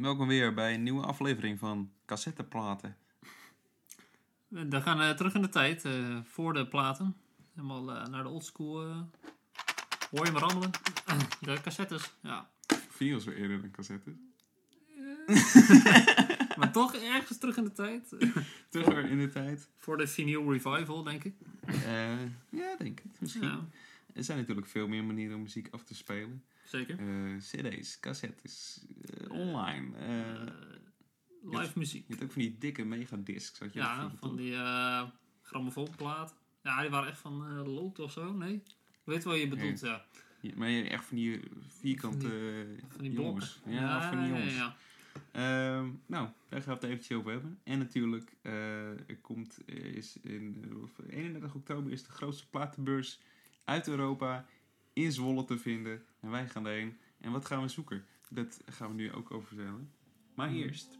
[0.00, 2.96] Welkom weer bij een nieuwe aflevering van Cassetteplaten.
[4.48, 7.16] We gaan eh, terug in de tijd, eh, voor de platen.
[7.54, 8.82] Helemaal eh, naar de oldschool.
[8.86, 9.00] eh
[10.10, 10.70] hoor je me rammelen?
[11.40, 12.50] de cassettes, ja.
[12.88, 14.14] Video's weer eerder dan cassettes.
[16.58, 18.08] Maar toch ergens terug in de tijd.
[18.70, 19.68] Terug weer in de tijd.
[19.76, 21.34] voor de vinyl revival, denk ik.
[21.66, 22.20] Eh,
[22.50, 23.20] ja, denk het.
[23.20, 23.42] Misschien.
[23.42, 23.68] Ja,
[24.12, 26.44] Er zijn natuurlijk veel meer manieren om muziek af te spelen.
[26.70, 26.98] Zeker.
[26.98, 29.96] Eh, CD's, cassettes, eh, online.
[29.96, 30.48] eh, Eh,
[31.42, 32.04] live muziek.
[32.06, 33.58] je hebt ook van die dikke megadiscs.
[33.58, 34.56] Had je Ja, van die
[35.42, 36.34] grammofoonplaat.
[36.62, 38.54] Ja, die waren echt van eh lood of zo, nee?
[38.54, 38.62] Ik
[39.04, 40.04] weet wat je bedoelt, ja.
[40.40, 42.28] Ja, maar je- echt van die vierkante
[42.88, 43.60] Van die jongens.
[43.66, 44.54] Ja, van die jongens.
[44.54, 44.76] Ja.
[45.32, 47.58] Ehm, nou, daar gaan we het eventjes over hebben.
[47.64, 53.20] En natuurlijk, er komt, is in eh, of 31 oktober is de grootste platenbeurs
[53.64, 54.46] uit Europa
[55.04, 56.02] in Zwolle te vinden.
[56.20, 56.98] En wij gaan erheen.
[57.20, 58.04] En wat gaan we zoeken?
[58.30, 59.92] Dat gaan we nu ook over vertellen.
[60.34, 60.56] Maar Mhm.
[60.58, 60.98] eerst.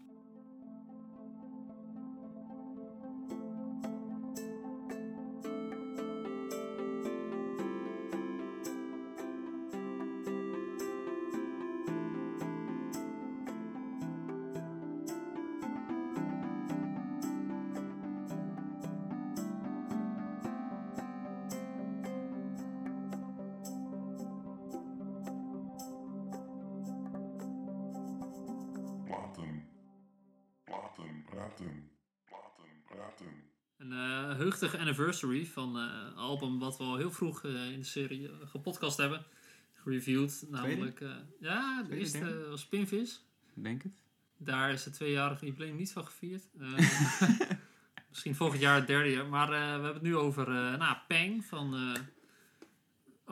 [33.91, 37.79] Een eh heugtige anniversary van eh, een album wat we al heel vroeg eh, in
[37.79, 39.25] de serie eh, gepodcast hebben.
[39.73, 40.45] Gereviewd.
[40.49, 41.11] Namelijk, eh,
[41.41, 43.25] ja, de eerste was Pinvis.
[43.55, 44.03] Denk het.
[44.37, 46.43] Daar is het tweejarige jubileum niet van gevierd.
[46.59, 46.73] Eh,
[48.09, 49.27] misschien volgend jaar het derde jaar.
[49.27, 51.75] Maar eh, we hebben het nu over eh nou, Pang van...
[51.75, 52.01] eh,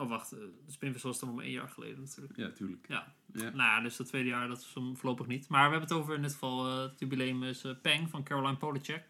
[0.03, 0.31] oh, wacht.
[0.31, 2.37] eh, de Spinvis was dan om één jaar geleden natuurlijk.
[2.37, 2.85] Ja, tuurlijk.
[2.87, 3.13] Ja.
[3.33, 3.41] Ja.
[3.43, 5.47] Nou ja, dus het tweede jaar, dat is hem voorlopig niet.
[5.47, 8.23] Maar we hebben het over in dit geval, eh, het jubileum is eh, Pang van
[8.23, 9.07] Caroline Polachek.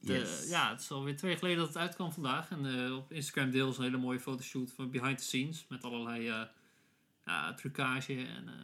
[0.00, 0.48] De- Yes.
[0.48, 2.50] Ja, het is alweer twee jaar geleden dat het uitkwam vandaag.
[2.50, 5.66] En eh, op Instagram deels een hele mooie fotoshoot van behind the scenes.
[5.68, 6.42] Met allerlei eh,
[7.26, 8.54] ja, trucage en eh,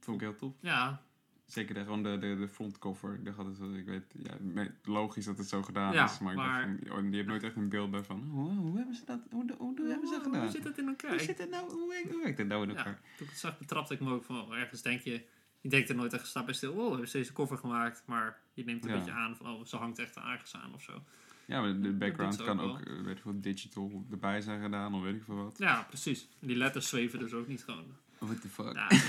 [0.00, 0.52] Vond ik heel tof.
[0.60, 1.02] ja,
[1.46, 3.14] Zeker de, gewoon de, de, de frontcover.
[3.14, 6.18] Ik dacht altijd, ik weet, ja, logisch dat het zo gedaan Ja, is.
[6.18, 8.76] Maar, ik dacht van, oh, je hebt nooit echt een beeld bij van, hoe, hoe
[8.76, 10.40] hebben ze dat, hoe, hoe, hoe hebben ze dat gedaan?
[10.42, 11.10] Hoe zit het in elkaar?
[11.10, 11.70] Hoe zit het nou?
[11.72, 11.88] Hoe,
[12.22, 13.00] werkt- het nou in Ja, elkaar?
[13.16, 15.24] toen ik het zag, betrapte ik me ook van, oh, ergens denk je,
[15.66, 18.38] je denkt er nooit echt, sta bij stil, oh, hebben ze deze cover gemaakt, maar
[18.54, 18.96] je neemt een Ja.
[18.96, 21.02] beetje aan van, oh, ze hangt echt ergens aan of zo.
[21.46, 25.02] Ja, maar de background kan ook eh, weet ik veel, digital erbij zijn gedaan of
[25.02, 25.58] weet ik veel wat.
[25.58, 26.28] Ja, precies.
[26.40, 27.84] En die letters zweven dus ook niet gewoon.
[28.18, 28.74] What the fuck?
[28.74, 29.00] Ja, ik,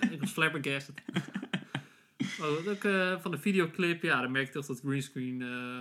[0.00, 1.02] eh, ik was flabbergasted.
[2.40, 5.80] oh, ook eh, van de videoclip, ja, dan merk je toch dat greenscreen eh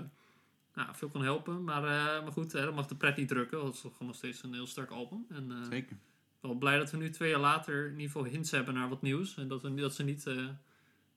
[0.73, 1.63] nou, veel kan helpen.
[1.63, 1.81] Maar,
[2.23, 4.43] maar goed, hè, dat mag de pret niet drukken, want het is toch nog steeds
[4.43, 5.25] een heel sterk album.
[5.29, 5.97] En Zeker.
[6.49, 9.01] Wel blij dat we nu twee jaar later in ieder geval hints hebben naar wat
[9.01, 9.37] nieuws.
[9.37, 10.49] En dat, we, dat ze niet eh,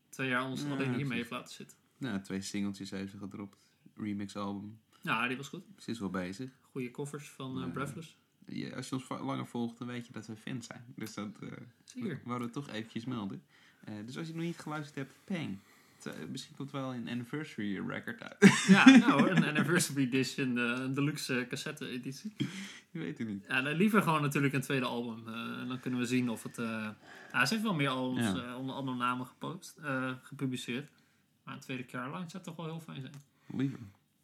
[0.08, 1.16] twee jaar ons Ja, alleen hiermee precies.
[1.16, 1.76] heeft laten zitten.
[1.98, 3.66] Nou, twee singeltjes heeft ze gedropt.
[3.96, 4.80] Remix album.
[5.02, 5.64] Ja, die was goed.
[5.78, 6.50] Ze is wel bezig.
[6.70, 7.66] Goede covers van Ja.
[7.66, 8.16] Breathless.
[8.46, 10.84] Ja, als je ons langer volgt, dan weet je dat we fans zijn.
[10.96, 11.48] Dus dat eh
[11.84, 12.20] Zeker.
[12.24, 13.42] wouden we toch eventjes melden.
[14.04, 15.58] Dus als je nog niet geluisterd hebt, pang.
[16.04, 18.64] Eh, misschien komt wel een anniversary record uit.
[18.68, 22.34] Ja, nou hoor, een anniversary edition, een deluxe cassette editie.
[22.90, 23.44] je weet het niet.
[23.48, 25.28] Ja, liever gewoon natuurlijk een tweede album.
[25.28, 26.56] eh, en dan kunnen we zien of het...
[27.32, 28.56] ja, ze heeft wel meer albums Ja.
[28.56, 29.78] onder andere namen gepost,
[30.22, 30.90] gepubliceerd.
[31.44, 33.14] Maar een tweede Caroline zou toch wel heel fijn zijn.
[33.56, 33.78] Liever.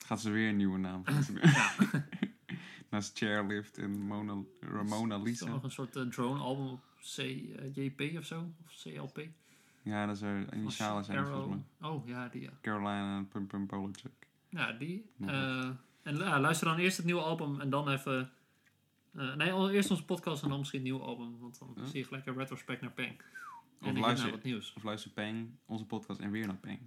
[0.07, 1.03] Gaat ze weer een nieuwe naam
[1.43, 1.73] Ja,
[2.91, 5.47] Naast Chairlift en Mona, Ramona is Lisa.
[5.49, 8.53] nog een soort drone album op CJP of zo?
[8.67, 9.27] Of CLP?
[9.83, 11.43] Ja, dat is haar initialen zijn het Arrow.
[11.43, 11.89] volgens mij.
[11.91, 12.51] Oh, ja, die ja.
[12.61, 13.25] Carolina.
[14.49, 15.11] Ja, die.
[15.27, 15.69] Eh,
[16.03, 18.31] en ja, luister dan eerst het nieuwe album en dan even...
[19.17, 21.39] eh, nee, eerst onze podcast en dan misschien het nieuwe album.
[21.39, 21.85] Want dan Ja.
[21.85, 23.09] zie je gelijk een retrospect naar Pang.
[23.09, 23.19] En
[23.81, 24.73] Of ik naar luister, wat nieuws.
[24.77, 26.79] of luister Pang, onze podcast, en weer naar Pang.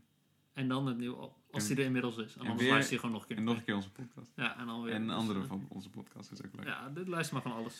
[0.54, 1.36] En dan het nieuwe album.
[1.52, 2.34] Als En- die er inmiddels is.
[2.34, 3.38] En, en anders weer- luister je gewoon nog een keer.
[3.38, 4.32] En nog een keer onze podcast.
[4.36, 4.94] Ja, en dan weer.
[4.94, 6.66] En dus, andere eh, van onze podcast is ook leuk.
[6.66, 7.78] Ja, dit luister maar van alles.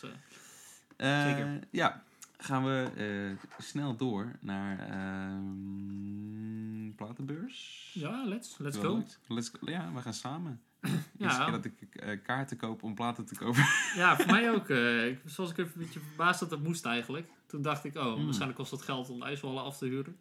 [0.96, 1.60] zeker.
[1.70, 2.02] Ja,
[2.38, 7.90] gaan we eh, snel door naar ehm platenbeurs.
[7.94, 9.02] Ja, let's, let's go.
[9.28, 9.70] Let's go.
[9.70, 10.60] Ja, we gaan samen.
[11.18, 11.50] Ja.
[11.50, 13.64] Dat ik eh, kaarten koop om platen te kopen.
[13.94, 14.68] ja, voor mij ook.
[14.68, 17.28] eh, ik, zoals ik even een beetje verbaasd dat dat moest eigenlijk.
[17.46, 18.24] Toen dacht ik, oh, Hmm.
[18.24, 20.16] waarschijnlijk kost dat geld om de ijswallen af te huren.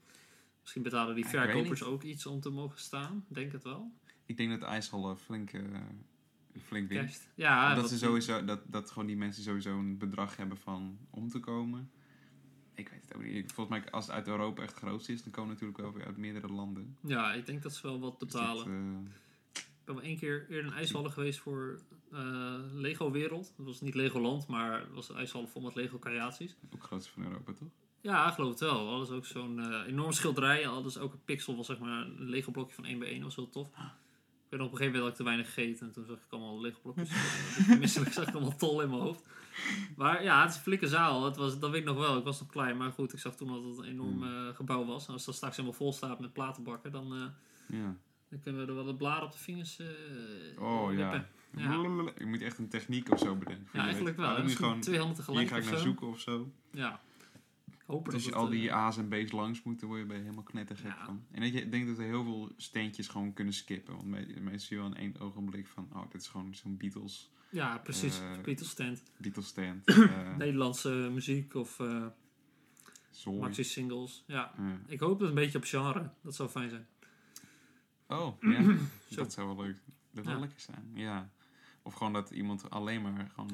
[0.61, 3.25] Misschien betalen die verkopers ook iets om te mogen staan.
[3.27, 3.91] Denk het wel.
[4.25, 5.61] ik denk dat de ijshallen flink, eh
[6.63, 7.01] flink wint.
[7.01, 7.27] Kerst.
[7.35, 11.29] Ja, dat, ze sowieso, dat, dat gewoon die mensen sowieso een bedrag hebben van om
[11.29, 11.89] te komen.
[12.75, 13.51] Ik weet het ook niet.
[13.51, 16.17] Volgens mij, als het uit Europa echt groot is, dan komen natuurlijk wel weer uit
[16.17, 16.97] meerdere landen.
[17.01, 18.65] ja, ik denk dat ze wel wat betalen.
[18.65, 19.11] eh,
[19.53, 21.79] Ik ben wel één keer eerder een ijshallen geweest voor
[22.11, 23.53] eh, Lego Wereld.
[23.57, 26.55] Dat was niet Legoland, maar het was een ijshallen vol met Lego creaties.
[26.73, 27.67] ook grootste van Europa, toch?
[28.01, 28.89] Ja, geloof het wel.
[28.89, 30.67] Alles ook zo'n eh enorm schilderij.
[30.67, 33.15] Alles ook een pixel was zeg maar een Lego blokje van 1 bij 1.
[33.15, 33.69] Dat was heel tof.
[34.55, 35.87] Ik weet nog op een gegeven moment dat ik te weinig gegeten.
[35.87, 37.09] En toen zag ik allemaal Lego blokjes.
[37.69, 39.23] uh, misselijk zag ik allemaal tol in mijn hoofd.
[39.95, 41.25] Maar ja, het is een flinke zaal.
[41.25, 42.17] Het was, dat weet ik nog wel.
[42.17, 42.77] Ik was nog klein.
[42.77, 44.47] Maar goed, ik zag toen dat het een enorm Hmm.
[44.47, 45.07] eh, gebouw was.
[45.07, 47.95] En als dat straks helemaal vol staat met platenbakken, dan, eh, Ja.
[48.29, 49.87] dan kunnen we er wel de blaren op de vingers eh
[50.61, 51.25] Oh ja.
[51.55, 51.71] Ja.
[52.17, 53.67] Je moet echt een techniek of zo bedenken.
[53.73, 54.31] Ja, eigenlijk wel.
[54.33, 55.83] Dan moet je gewoon, twee handen hier tegelijk ga ik naar zo.
[55.83, 56.51] zoeken of zo.
[56.71, 56.99] Ja.
[57.85, 60.07] Hoop Dus dat je al die eh, A's en B's langs moet, dan word je
[60.07, 61.05] bij helemaal knettergek Ja.
[61.05, 61.25] van.
[61.31, 63.95] En dat je ik denk dat er heel veel steentjes gewoon kunnen skippen.
[63.95, 66.77] Want me- meestal zie je wel in één ogenblik van, oh, dit is gewoon zo'n
[66.77, 68.19] Beatles, Ja, precies.
[68.19, 69.03] eh, Beatles stand.
[69.17, 69.85] Beatles stand.
[69.87, 71.79] eh Nederlandse muziek of
[73.39, 74.23] maxi singles.
[74.27, 74.53] Ja.
[74.87, 76.09] Ik hoop het een beetje op genre.
[76.21, 76.87] Dat zou fijn zijn.
[78.07, 78.75] oh, ja.
[79.09, 79.77] Dat zou wel leuk
[80.11, 80.41] Dat zou Ja.
[80.41, 81.29] lekker zijn, ja.
[81.81, 83.51] Of gewoon dat iemand alleen maar gewoon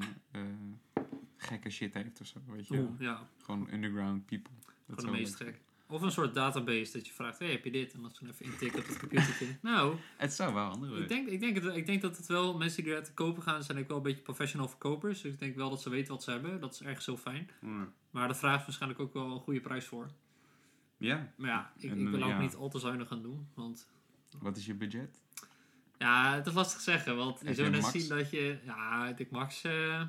[1.43, 2.77] gekke shit heeft of zo, weet je.
[2.77, 3.27] Oeh, ja.
[3.43, 4.53] Gewoon underground people.
[4.85, 5.59] Dat Gewoon de meest gek.
[5.87, 7.93] Of een soort database dat je vraagt, hey, heb je dit?
[7.93, 9.57] En dat ze dan even intikken op het computertje.
[9.61, 9.95] nou.
[10.17, 12.83] Het zou wel handig ik denk, ik, denk het, ik denk dat het wel, mensen
[12.83, 15.21] die eruit te kopen gaan, zijn ook wel een beetje professional verkopers.
[15.21, 16.59] Dus ik denk wel dat ze weten wat ze hebben.
[16.59, 17.49] Dat is ergens heel fijn.
[17.61, 17.87] Ja.
[18.09, 20.11] Maar dat vraagt waarschijnlijk ook wel een goede prijs voor.
[20.97, 22.39] Ja, Maar ja, ik, En, ik wil ook ja.
[22.39, 23.47] niet al te zuinig gaan doen.
[23.53, 23.87] Want
[24.39, 25.21] wat is je budget?
[25.97, 27.15] ja, het is lastig zeggen.
[27.15, 27.91] Want je zou net max?
[27.93, 30.01] zien dat je, ja, ik max eh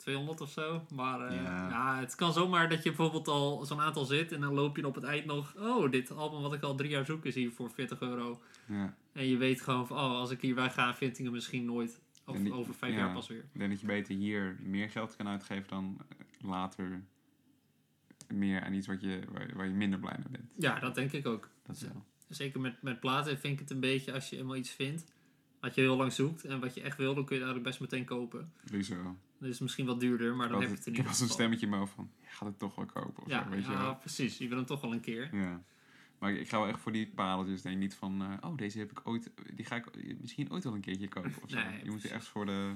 [0.00, 0.84] 200 of zo.
[0.94, 1.68] Maar eh, Ja.
[1.68, 1.98] ja.
[2.00, 4.32] het kan zomaar dat je bijvoorbeeld al zo'n aantal zit.
[4.32, 6.90] En dan loop je op het eind nog, oh, dit album wat ik al drie
[6.90, 8.40] jaar zoek is hier voor 40 euro.
[8.66, 8.94] Ja.
[9.12, 11.64] En je weet gewoon van, oh, als ik hier weg ga, vind ik hem misschien
[11.64, 12.00] nooit.
[12.26, 12.98] Of die- over vijf ja.
[12.98, 13.44] jaar pas weer.
[13.52, 15.98] Ik denk dat je beter hier meer geld kan uitgeven dan
[16.40, 17.02] later
[18.28, 20.50] meer aan iets wat je, waar, waar je minder blij mee bent.
[20.56, 21.48] Ja, dat denk ik ook.
[21.66, 22.04] Dat wel.
[22.28, 25.04] Zeker met, met platen vind ik het een beetje als je eenmaal iets vindt.
[25.60, 27.80] Wat je heel lang zoekt en wat je echt wil, dan kun je eigenlijk best
[27.80, 28.52] meteen kopen.
[29.40, 31.28] Dat is misschien wat duurder, maar dan Ik heb je het ik ieder heb wel
[31.28, 31.56] zo'n geval.
[31.58, 33.82] stemmetje in van, je gaat het toch wel kopen of Ja, zo, weet je ja
[33.82, 33.96] wel.
[33.96, 34.38] precies.
[34.38, 35.36] Je wil hem toch wel een keer.
[35.36, 35.62] Ja.
[36.18, 37.62] Maar ik, ik ga wel echt voor die pareltjes.
[37.62, 40.74] Denk niet van, eh, oh, deze heb ik ooit, die ga ik misschien ooit wel
[40.74, 41.56] een keertje kopen of zo.
[41.64, 42.10] Nee, je moet precies.
[42.10, 42.72] echt voor de,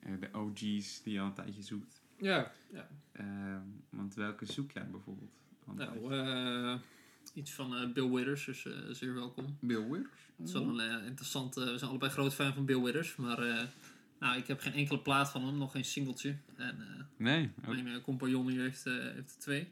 [0.00, 2.02] eh, de OG's die je al een tijdje zoekt.
[2.16, 2.52] Ja.
[2.72, 2.88] ja.
[3.12, 5.30] Ehm, want welke zoek jij bijvoorbeeld?
[5.74, 6.74] Nou, eh,
[7.34, 8.66] iets van Bill Withers, dus
[8.98, 9.56] zeer welkom.
[9.60, 10.20] Bill Withers?
[10.36, 11.60] Het is wel een interessante...
[11.64, 13.68] we zijn allebei groot fan van Bill Withers, maar...
[14.20, 16.36] nou, ik heb geen enkele plaat van hem, nog geen singeltje.
[16.56, 19.68] En eh, Nee, ook mijn eh, compagnon hier heeft, eh, heeft er twee.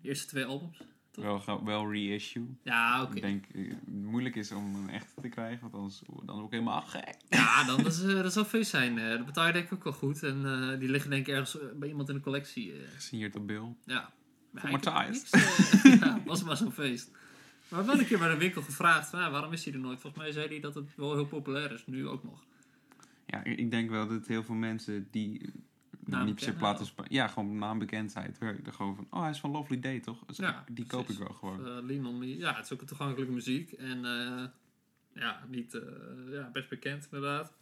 [0.00, 0.82] De eerste twee albums.
[1.14, 2.56] wel, ga- wel reissue.
[2.62, 3.14] Ja, oké.
[3.16, 3.44] Ik denk
[3.86, 7.14] moeilijk is om een echte te krijgen, want anders dan ook helemaal gek.
[7.28, 8.96] Ja, dan is, dat zal feest zijn.
[8.96, 10.22] dat betaal je denk ik ook wel goed.
[10.22, 10.42] En
[10.78, 12.72] die liggen denk ik ergens bij iemand in de collectie.
[12.94, 13.74] Gesigneerd op Bill.
[13.84, 14.12] ja.
[14.54, 15.30] Voor Matthijs.
[16.00, 17.10] ja, was maar zo'n feest.
[17.68, 20.00] Maar wel een keer bij de winkel gevraagd, van, waarom is hij er nooit?
[20.00, 22.44] Volgens mij zei hij dat het wel heel populair is, nu ook nog.
[23.30, 25.52] Ja, ik denk wel dat heel veel mensen die
[26.10, 26.86] eh, niet per se platen...
[27.08, 28.40] Ja, gewoon naambekendheid.
[28.40, 30.24] er gewoon van, oh, hij is van Lovely Day, toch?
[30.26, 31.66] Dus Ja, die koop ik wel gewoon.
[31.66, 32.28] Eh, Lean.
[32.28, 33.72] Ja, het is ook een toegankelijke muziek.
[33.72, 34.44] En eh,
[35.14, 35.80] ja, niet
[36.30, 37.52] ja, best bekend inderdaad.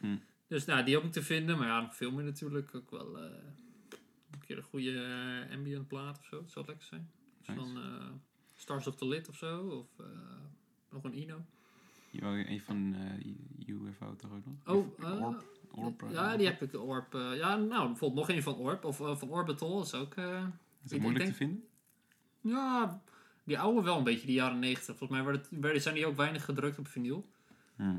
[0.00, 0.16] Hm.
[0.46, 1.58] Dus nou, die hoop ik te vinden.
[1.58, 2.74] Maar ja, nog veel meer natuurlijk.
[2.74, 6.40] Ook wel een keer een goede ambient plaat of zo.
[6.40, 7.10] Dat zou lekker zijn.
[7.46, 7.80] Dus Nice.
[8.56, 9.60] Stars of the Lit of zo.
[9.60, 10.06] Of
[10.90, 11.44] nog een Ino.
[12.14, 14.76] Je wou een van eh, UFO toch ook nog?
[14.76, 15.44] Oh, eh, Orb?
[15.70, 16.74] Orb eh, ja, die heb ik.
[16.82, 17.14] Orb.
[17.14, 18.84] eh, ja, nou, bijvoorbeeld nog een van Orb.
[18.84, 20.14] Of van Orbital is ook...
[20.16, 21.64] Is ik dat moeilijk denk- te vinden?
[22.40, 23.02] ja,
[23.44, 24.96] die oude wel een beetje, die jaren 90.
[24.96, 27.26] Volgens mij werden, werden, zijn die ook weinig gedrukt op vinyl.
[27.76, 27.98] Hm.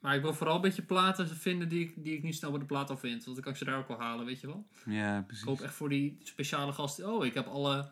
[0.00, 2.60] Maar ik wil vooral een beetje platen vinden die ik, die ik niet snel bij
[2.60, 3.24] de plaat al vind.
[3.24, 4.66] Want dan kan ik ze daar ook wel halen, weet je wel.
[4.86, 5.44] Ja, Ik precies.
[5.44, 7.12] hoop echt voor die speciale gasten.
[7.12, 7.90] Oh, ik heb alle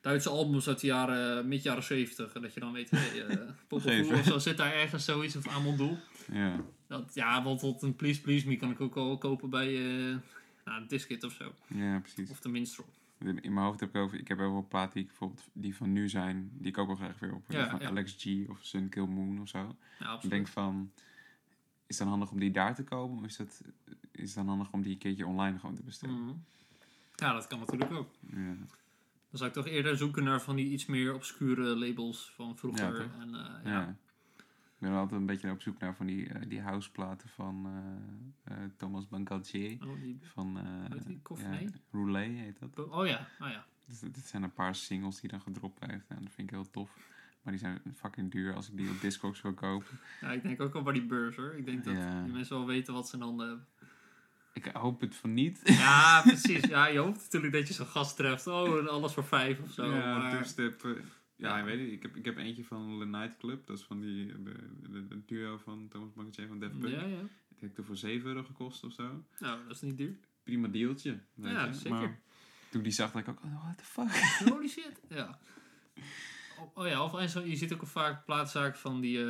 [0.00, 2.34] Duitse albums uit de jaren, mid jaren 70.
[2.34, 5.36] En dat je dan weet, hey, uh, of zo zit daar ergens zoiets.
[5.36, 5.98] Of Amon Doel.
[6.32, 6.60] Ja.
[6.86, 10.16] Dat, ja, bijvoorbeeld een Please Please Me kan ik ook wel kopen bij uh,
[10.64, 11.54] nou, een Diskit of zo.
[11.66, 12.30] ja, precies.
[12.30, 12.86] Of de Minstrel.
[13.18, 15.76] In mijn hoofd heb ik over, ik heb ook wel platen die ik bijvoorbeeld die
[15.76, 17.44] van nu zijn, die ik ook wel graag weer op.
[17.48, 17.88] Ja, van ja.
[17.88, 19.76] Alex G of Sun Kill Moon of zo.
[19.98, 20.92] Ja, Ik denk van,
[21.86, 23.16] is het dan handig om die daar te kopen?
[23.16, 23.62] Of is, dat,
[24.12, 26.22] is het dan handig om die een keertje online gewoon te bestellen?
[26.24, 26.34] Mhm.
[27.14, 28.10] Ja, dat kan natuurlijk ook.
[28.30, 28.56] Ja.
[29.38, 33.00] Dan zou ik toch eerder zoeken naar van die iets meer obscure labels van vroeger.
[33.02, 33.70] Ja, en, eh, Ja.
[33.70, 33.96] ja.
[34.36, 37.66] Ik ben altijd een beetje op zoek naar van die, eh, die houseplaten van
[38.44, 39.86] eh, Thomas Bancaltier.
[39.86, 40.54] Oh, die, Van
[41.18, 41.38] die?
[41.38, 41.58] ja,
[41.90, 42.88] Roulet heet dat.
[42.88, 43.66] oh ja, oh ja.
[43.86, 46.08] Dus dit zijn een paar singles die dan gedropt heeft.
[46.08, 46.90] En dat vind ik heel tof.
[47.42, 49.98] Maar die zijn fucking duur als ik die op Discogs wil kopen.
[50.20, 51.54] Ja, ik denk ook al bij die beurs hoor.
[51.54, 52.22] Ik denk dat Ja.
[52.22, 53.66] die mensen wel weten wat ze in handen hebben.
[54.56, 55.60] Ik hoop het van niet.
[55.84, 56.64] Ja, precies.
[56.64, 58.46] Ja, je hoopt natuurlijk dat je zo'n gast treft.
[58.46, 59.84] Oh, en alles voor vijf of zo.
[59.94, 60.30] ja, maar...
[60.38, 60.94] two-step, ja,
[61.36, 61.58] Ja.
[61.58, 61.88] ik weet het.
[61.92, 63.66] Ik heb, ik heb eentje van The Night Club.
[63.66, 64.52] Dat is van die, de,
[64.90, 66.94] de, de duo van Thomas Bancaltier van Def Punk.
[66.94, 67.20] Ja, ja.
[67.48, 69.24] Die heeft toen voor 7 euro gekost of zo.
[69.38, 70.16] Nou, dat is niet duur.
[70.42, 71.18] Prima dealtje.
[71.34, 71.74] Weet Ja, je.
[71.74, 71.90] zeker.
[71.90, 72.18] Maar
[72.70, 74.10] Toen ik die zag, ik ook, oh, what the fuck?
[74.52, 75.00] Holy shit.
[75.08, 75.38] Ja.
[76.60, 79.24] Oh, oh ja, of en zo, je ziet ook vaak plaatzaken van die eh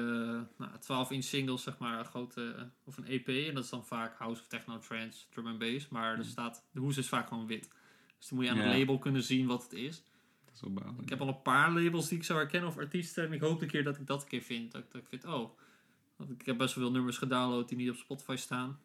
[0.56, 3.28] nou, 12 inch singles, zeg maar, een grote, eh, of een EP.
[3.28, 5.88] En dat is dan vaak House of Techno, Trance, Drum and Bass.
[5.88, 6.24] Maar er Mm.
[6.24, 7.70] staat, de hoes is vaak gewoon wit.
[8.18, 8.62] Dus dan moet je aan Ja.
[8.64, 10.02] het label kunnen zien wat het is.
[10.44, 11.02] Dat is wel balen.
[11.02, 13.24] Ik heb al een paar labels die ik zou herkennen of artiesten.
[13.26, 14.72] En ik hoop een keer dat ik dat een keer vind.
[14.72, 15.50] Dat, ik- dat ik vind, oh.
[16.16, 18.78] Want ik heb best wel veel nummers gedownload die niet op Spotify staan.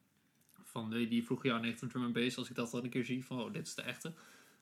[0.64, 2.38] Van die, die vroeger jaar 19 drum and bass.
[2.38, 4.14] Als ik dat dan een keer zie van, oh, dit is de echte.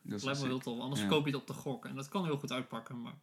[0.02, 0.80] Dat lijkt me wel heel tof.
[0.80, 1.08] Anders Ja.
[1.08, 1.86] koop je het op de gok.
[1.86, 3.02] En dat kan heel goed uitpakken.
[3.02, 3.18] Maar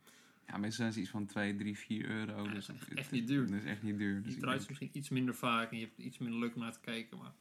[0.47, 2.45] Ja, meestal zijn ze iets van 2, 3, 4 euro.
[2.45, 3.47] Ja, dus dat is echt- niet duur.
[3.47, 4.23] Dat is echt niet duur.
[4.23, 5.71] Dus je draait denk- misschien iets minder vaak.
[5.71, 7.19] En je hebt iets minder leuk om naar te kijken.
[7.19, 7.33] Maar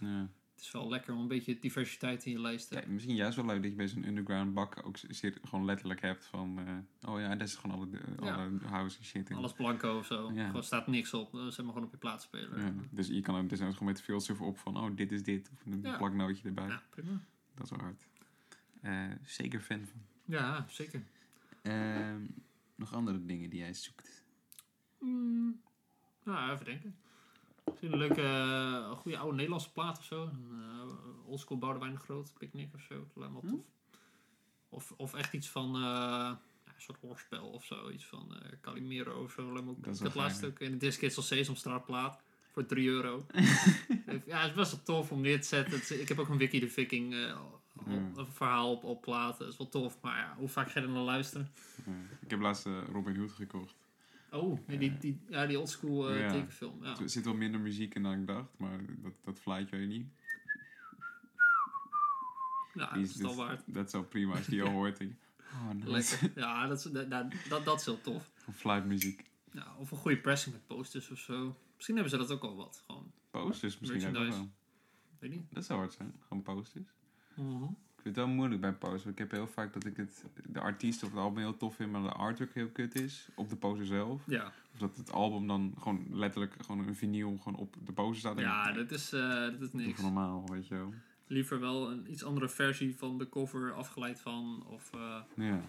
[0.00, 0.28] ja.
[0.54, 2.94] het is wel lekker om een beetje diversiteit in je lijst te Ja, hebben.
[2.94, 6.24] misschien juist wel leuk dat je bij zo'n underground bak ook zeer, gewoon letterlijk hebt
[6.24, 6.58] van...
[7.02, 7.88] eh, oh ja, dat is gewoon alle,
[8.22, 8.34] Ja.
[8.34, 9.30] alle house en shit.
[9.30, 9.36] in.
[9.36, 10.32] Alles blanco of zo.
[10.34, 10.46] Ja.
[10.46, 11.28] Gewoon staat niks op.
[11.32, 12.60] Ze hebben gewoon op je plaatspeler.
[12.60, 15.22] Ja, dus je kan er dus gewoon met veel surfen op van, oh, dit is
[15.22, 15.50] dit.
[15.54, 15.96] Of een Ja.
[15.96, 16.66] plaknootje erbij.
[16.66, 17.20] Ja, prima.
[17.54, 18.06] Dat is wel hard.
[18.80, 20.00] Eh, zeker fan van.
[20.24, 21.02] Ja, zeker.
[21.62, 22.20] Ehm,
[22.80, 24.24] nog andere dingen die jij zoekt?
[24.98, 25.60] Hmm.
[26.24, 26.96] Nou, even denken.
[27.64, 30.22] Misschien een leuke, eh, goede oude Nederlandse plaat of zo.
[30.22, 32.94] Een uh, oldschool Boudewijn de Groot, Picnic of zo.
[32.94, 33.64] Dat lijkt me wel tof.
[34.68, 37.90] Of, of echt iets van eh, ja, een soort hoorspel of zo.
[37.90, 39.56] Iets van eh Calimero of zo.
[39.56, 42.22] Ook- Dat is ik had wel laatst ook in de Disc al Sesamstraat plaat.
[42.52, 43.26] Voor 3 euro.
[44.26, 46.00] ja, het is best wel tof om neer te zetten.
[46.00, 47.40] Ik heb ook een Wiki de Viking eh,
[47.86, 47.92] Ja.
[48.16, 49.38] een verhaal op, op plaat.
[49.38, 49.98] Dat is wel tof.
[50.00, 51.48] Maar ja, hoe vaak ga je er naar luisteren?
[51.86, 53.74] Eh, ik heb laatst eh, Robin Hood gekocht.
[54.30, 56.30] Oh, nee, die, die, ja, die oldschool eh Ja.
[56.30, 56.84] tekenfilm.
[56.84, 56.98] Ja.
[56.98, 59.98] Er zit wel minder muziek in dan ik dacht, maar dat, dat fluitje weet je
[59.98, 60.08] niet.
[62.74, 63.62] Ja, Die dat is dus- waard.
[63.66, 65.00] Dat is wel prima als je die al hoort.
[65.00, 65.90] oh, nice.
[65.90, 66.40] Lekker.
[66.42, 67.10] Ja, dat, is, dat,
[67.48, 68.30] dat, dat, is heel tof.
[68.38, 69.24] Gewoon fluitmuziek.
[69.52, 71.56] Ja, of een goede pressing met posters of zo.
[71.74, 72.82] Misschien hebben ze dat ook al wat.
[72.86, 74.48] Gewoon, Posters misschien ook wel.
[75.18, 75.42] Weet niet.
[75.50, 76.14] Dat zou hard zijn.
[76.28, 76.88] Gewoon posters.
[77.40, 77.64] Mhm.
[77.64, 79.04] Ik vind het wel moeilijk bij posters.
[79.12, 81.92] Ik heb heel vaak dat ik het, de artiest of het album heel tof vind,
[81.92, 83.28] maar de artwork heel kut is.
[83.34, 84.22] Op de poster zelf.
[84.26, 88.16] Ja, Of dat het album dan gewoon letterlijk gewoon een vinyl gewoon op de poster
[88.18, 88.38] staat.
[88.38, 90.00] Ja dat is, eh, dat is niks.
[90.00, 90.94] normaal, weet je wel.
[91.26, 94.64] Liever wel een iets andere versie van de cover afgeleid van.
[94.66, 95.60] Of, eh, Ja.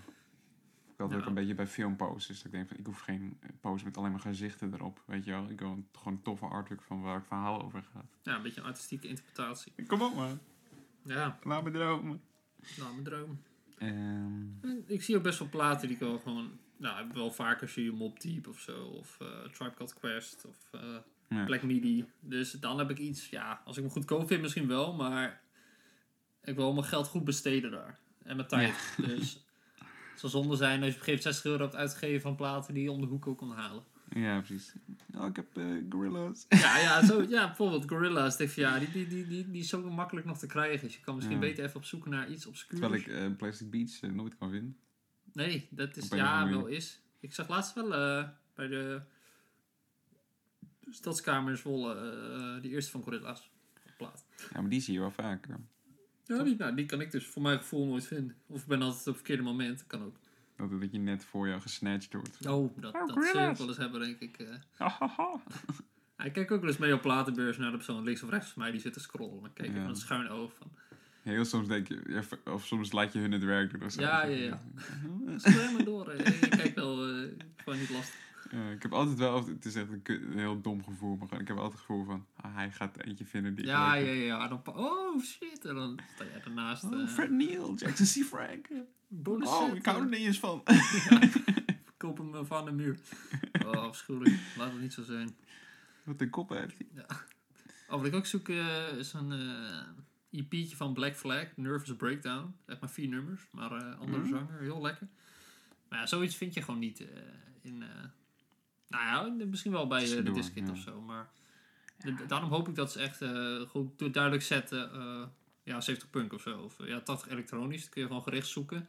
[0.92, 1.18] Ik had Ja.
[1.18, 2.38] ook een beetje bij filmposters.
[2.38, 5.04] Dat ik denk van, ik hoef geen poster met alleen maar gezichten erop.
[5.06, 5.50] Weet je wel.
[5.50, 8.18] Ik wil een- gewoon een toffe artwork van waar het verhaal over gaat.
[8.24, 9.74] ja, een beetje een artistieke interpretatie.
[9.88, 10.40] Kom op man.
[11.06, 12.22] Ja, Laat me dromen.
[12.78, 13.42] nou, mijn droom.
[13.78, 16.60] Ehm, Ik zie ook best wel platen die ik wel gewoon...
[16.78, 18.84] Nou, ik wel vaker zie je Mob Deep of zo.
[18.86, 20.46] Of eh Tribe Called Quest.
[20.46, 20.58] Of
[21.30, 21.44] ja.
[21.46, 22.06] Black Midi.
[22.20, 25.42] Dus dan heb ik iets, ja, als ik hem goedkoop vind misschien wel, maar
[26.44, 28.00] ik wil mijn geld goed besteden daar.
[28.24, 28.94] En mijn tijd.
[28.98, 29.46] Dus
[30.10, 32.36] het zou zonde zijn als je op een gegeven moment 60 euro hebt uitgegeven van
[32.36, 33.84] platen die je om de hoek ook kon halen.
[34.16, 34.74] Ja, precies.
[35.16, 36.46] Oh, ik heb eh, Gorilla's.
[36.50, 38.38] Ja, ja, zo, ja bijvoorbeeld Gorilla's.
[38.38, 40.88] denk ja, die, die, die, die, die is zo makkelijk nog te krijgen.
[40.88, 41.42] Dus je kan misschien Ja.
[41.42, 42.80] beter even op zoek naar iets obscuurs.
[42.82, 44.78] Terwijl ik eh, Plastic Beach eh, nooit kan vinden.
[45.34, 47.02] Nee, dat is, ja, wel is.
[47.20, 47.90] Ik zag laatst wel
[48.56, 49.02] bij de
[50.90, 53.50] Stadskamer in Zwolle die eerste van Gorilla's
[53.86, 54.26] op plaat.
[54.54, 55.60] Ja, maar die zie je wel vaker.
[56.26, 58.36] Ja, die, nou, die kan ik dus voor mijn gevoel nooit vinden.
[58.48, 59.78] Of ik ben altijd op het verkeerde moment.
[59.78, 60.16] Dat kan ook.
[60.70, 62.38] Dat, dat je net voor jou gesnatcht wordt.
[62.48, 64.38] Oh, dat, Oh, dat zou ik wel eens hebben, denk ik.
[64.38, 64.48] eh.
[64.78, 65.42] Hahaha.
[66.18, 68.50] Ja, ik kijk ook wel eens mee op platenbeurs naar de persoon links of rechts
[68.52, 69.42] van mij die zit te scrollen.
[69.42, 69.82] Dan kijk ik Ja.
[69.82, 70.72] met een schuin oog van...
[71.22, 73.84] Heel soms denk je, of soms laat je hun het werk doen.
[73.84, 74.02] Of zo.
[74.02, 74.60] Ja, ja, ja.
[75.38, 76.08] Scroll maar door.
[76.10, 76.42] eh.
[76.42, 77.28] Ik kijk wel, eh,
[77.58, 78.20] gewoon niet lastig.
[78.52, 81.58] Ja, ik heb altijd wel, het is echt een, heel dom gevoel, maar ik heb
[81.58, 84.48] altijd het gevoel van, ah, hij gaat eentje vinden die Ja, ja, ja.
[84.48, 85.66] Dan, oh, shit.
[85.66, 86.84] En dan sta jij daarnaast.
[86.84, 88.26] Oh, eh Fred Neil, Jackson C.
[88.28, 88.68] Frank.
[89.08, 90.04] bonus Oh, ik hou eh.
[90.04, 90.64] er niet eens van.
[91.98, 93.00] Koop hem van de muur.
[93.66, 94.36] Oh, afschuwelijk.
[94.58, 95.36] Laat het niet zo zijn.
[96.04, 97.06] Wat een kop heeft hij.
[97.90, 102.56] Oh, wat ik ook zoek eh, is een eh EP'tje van Black Flag, Nervous Breakdown.
[102.66, 104.30] Echt maar vier nummers, maar eh andere Mhm.
[104.30, 105.08] zanger, heel lekker.
[105.90, 107.08] Maar ja, zoiets vind je gewoon niet eh,
[107.62, 107.84] in...
[108.92, 110.72] nou ja, misschien wel bij eh, de Tussendoor, Diskit ja.
[110.74, 111.30] of zo, maar...
[111.98, 114.94] de- daarom hoop ik dat ze echt eh, goed du- duidelijk zetten...
[114.94, 115.24] eh,
[115.64, 116.60] ja, 70 punk of zo.
[116.60, 117.82] Of ja, 80 elektronisch.
[117.82, 118.88] Dat kun je gewoon gericht zoeken.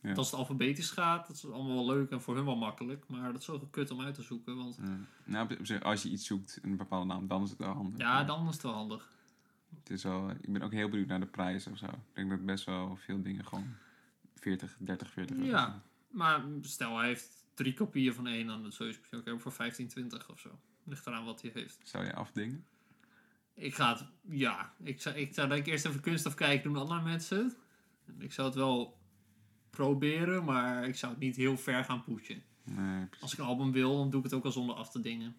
[0.00, 0.14] Ja.
[0.14, 3.04] Als het alfabetisch gaat, dat is allemaal wel leuk en voor hun wel makkelijk.
[3.08, 4.56] Maar dat is zo kut om uit te zoeken.
[4.56, 4.78] Want.
[5.24, 5.48] Nou,
[5.82, 7.98] als je iets zoekt, een bepaalde naam, dan is het wel handig.
[7.98, 9.08] ja, dan is het wel handig.
[9.78, 11.86] Het is wel, ik ben ook heel benieuwd naar de prijs of zo.
[11.86, 13.66] Ik denk dat best wel veel dingen gewoon
[14.34, 15.82] 40, 30, 40 euro Ja.
[16.10, 19.42] Maar stel, hij heeft drie kopieën van één, dan zou je ze misschien ook hebben
[19.42, 20.58] voor 15, 20 of zo.
[20.84, 21.78] Ligt eraan wat hij heeft.
[21.82, 22.66] Zou je afdingen?
[23.54, 26.82] Ik ga het, ja, ik zou, ik zou denk ik eerst even kunststof kijken doen
[26.82, 27.56] andere mensen.
[28.18, 28.98] Ik zou het wel
[29.70, 32.42] proberen, maar ik zou het niet heel ver gaan pushen.
[32.64, 33.22] Nee, precies.
[33.22, 35.36] Als ik een album wil, dan doe ik het ook al zonder af te dingen.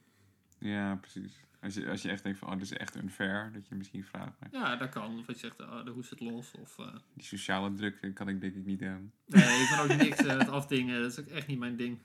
[0.59, 1.33] Ja, precies.
[1.61, 4.03] Als je, als je echt denkt van, oh, dit is echt unfair, dat je misschien
[4.03, 4.39] vraagt.
[4.39, 5.19] Maar Ja, dat kan.
[5.19, 6.51] Of dat je zegt, oh, hoe zit los.
[6.59, 9.11] Of, eh, die sociale druk eh, kan ik denk ik niet aan.
[9.25, 11.01] nee, ik ben ook niks eh, het afdingen.
[11.01, 11.99] Dat is ook echt niet mijn ding.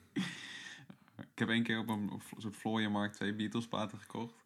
[1.16, 4.44] Ik heb één keer op een, op een soort vlooienmarkt twee Beatles platen gekocht.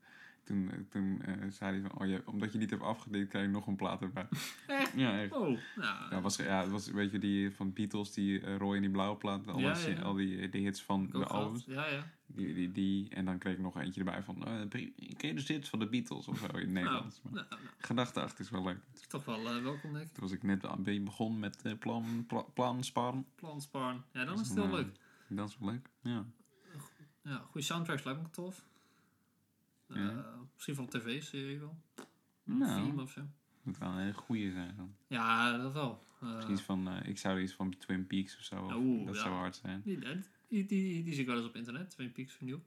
[0.51, 3.45] Toen, eh, toen eh, zei hij van, oh, je, omdat je niet hebt afgedikt, krijg
[3.47, 4.27] je nog een plaat erbij.
[4.67, 4.93] Echt?
[4.97, 5.33] Ja, echt.
[5.33, 6.11] Oh, nou.
[6.15, 9.17] Ja, was, ja, het was, weet je, die van Beatles, die rode en die blauwe
[9.17, 11.65] plaat, al, Ja, al die, die hits van de albums.
[11.67, 12.07] Ja, ja.
[12.27, 14.69] Die, die, die, en dan kreeg ik nog eentje erbij van, eh,
[15.17, 17.21] ken je de hits van de Beatles of zo in het Nederlands.
[17.23, 18.79] Maar Nou, nou, Gedachteachter is wel leuk.
[19.09, 20.13] toch wel eh, welkom, denk ik.
[20.13, 23.27] Toen was ik net aan be- begonnen met eh, plan, pla, plan sparen.
[23.35, 24.03] Plansparn.
[24.13, 24.97] Ja, dan Dus is het eh, leuk.
[25.29, 26.25] Dat is wel leuk, ja.
[27.23, 28.65] Ja, goede soundtracks lijkt me tof.
[29.91, 30.39] Eh, Ja.
[30.55, 31.79] Misschien van een tv-serie wel.
[32.47, 32.81] Een Nou.
[32.83, 33.21] film of zo.
[33.63, 34.95] Moet wel een hele goede zijn dan.
[35.07, 36.07] Ja, dat wel.
[36.21, 38.65] Eh, Misschien iets van, eh, ik zou iets van Twin Peaks of zo.
[38.65, 39.81] of- Oeh, dat zou hard zijn.
[39.85, 39.99] die,
[40.49, 41.91] die, die, die zie ik wel eens op internet.
[41.91, 42.63] Twin Peaks vernieuwd.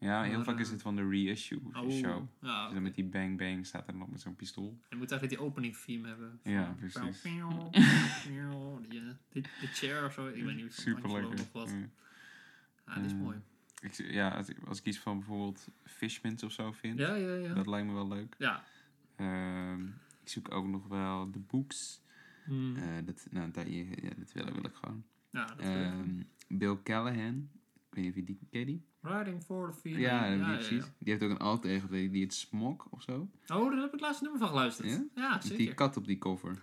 [0.00, 2.26] Ja, heel Maar, vaak is het van de reissue Oh, show.
[2.40, 2.64] ja.
[2.64, 4.78] Dus dan met die bang bang staat er nog met zo'n pistool.
[4.88, 6.40] Je moet eigenlijk die opening theme hebben.
[6.42, 7.22] Ja, precies.
[9.32, 9.42] De
[9.72, 10.26] chair of zo.
[10.26, 10.74] Ik weet niet.
[10.74, 11.46] Super lekker.
[11.52, 11.68] Wat.
[11.70, 11.88] Ja.
[12.86, 13.36] Ja, die is mooi.
[13.80, 17.34] Ik, ja, als ik, als ik iets van bijvoorbeeld Fishmans of zo vind, Ja, ja,
[17.34, 17.54] ja.
[17.54, 18.34] dat lijkt me wel leuk.
[18.38, 18.64] ja.
[19.16, 19.86] Ehm,
[20.22, 22.00] ik zoek ook nog wel de books.
[22.44, 22.76] Hmm.
[22.76, 23.84] Eh, dat, nou, dat, ja,
[24.18, 25.04] dat wil, wil ik gewoon.
[25.30, 25.58] ja, dat.
[25.58, 27.48] Ehm, Bill Callahan.
[27.90, 28.66] Ik weet niet of je die ken.
[28.66, 28.84] Die?
[29.00, 30.04] Riding for the feeling.
[30.04, 30.84] Ja, die, ja, precies.
[30.98, 33.28] Die heeft ook een alter ego, die, die het Smok of zo.
[33.46, 34.88] Oh, daar heb ik laatst nummer van geluisterd.
[35.14, 35.32] Ja?
[35.32, 35.74] Met die zeker.
[35.74, 36.62] kat op die cover.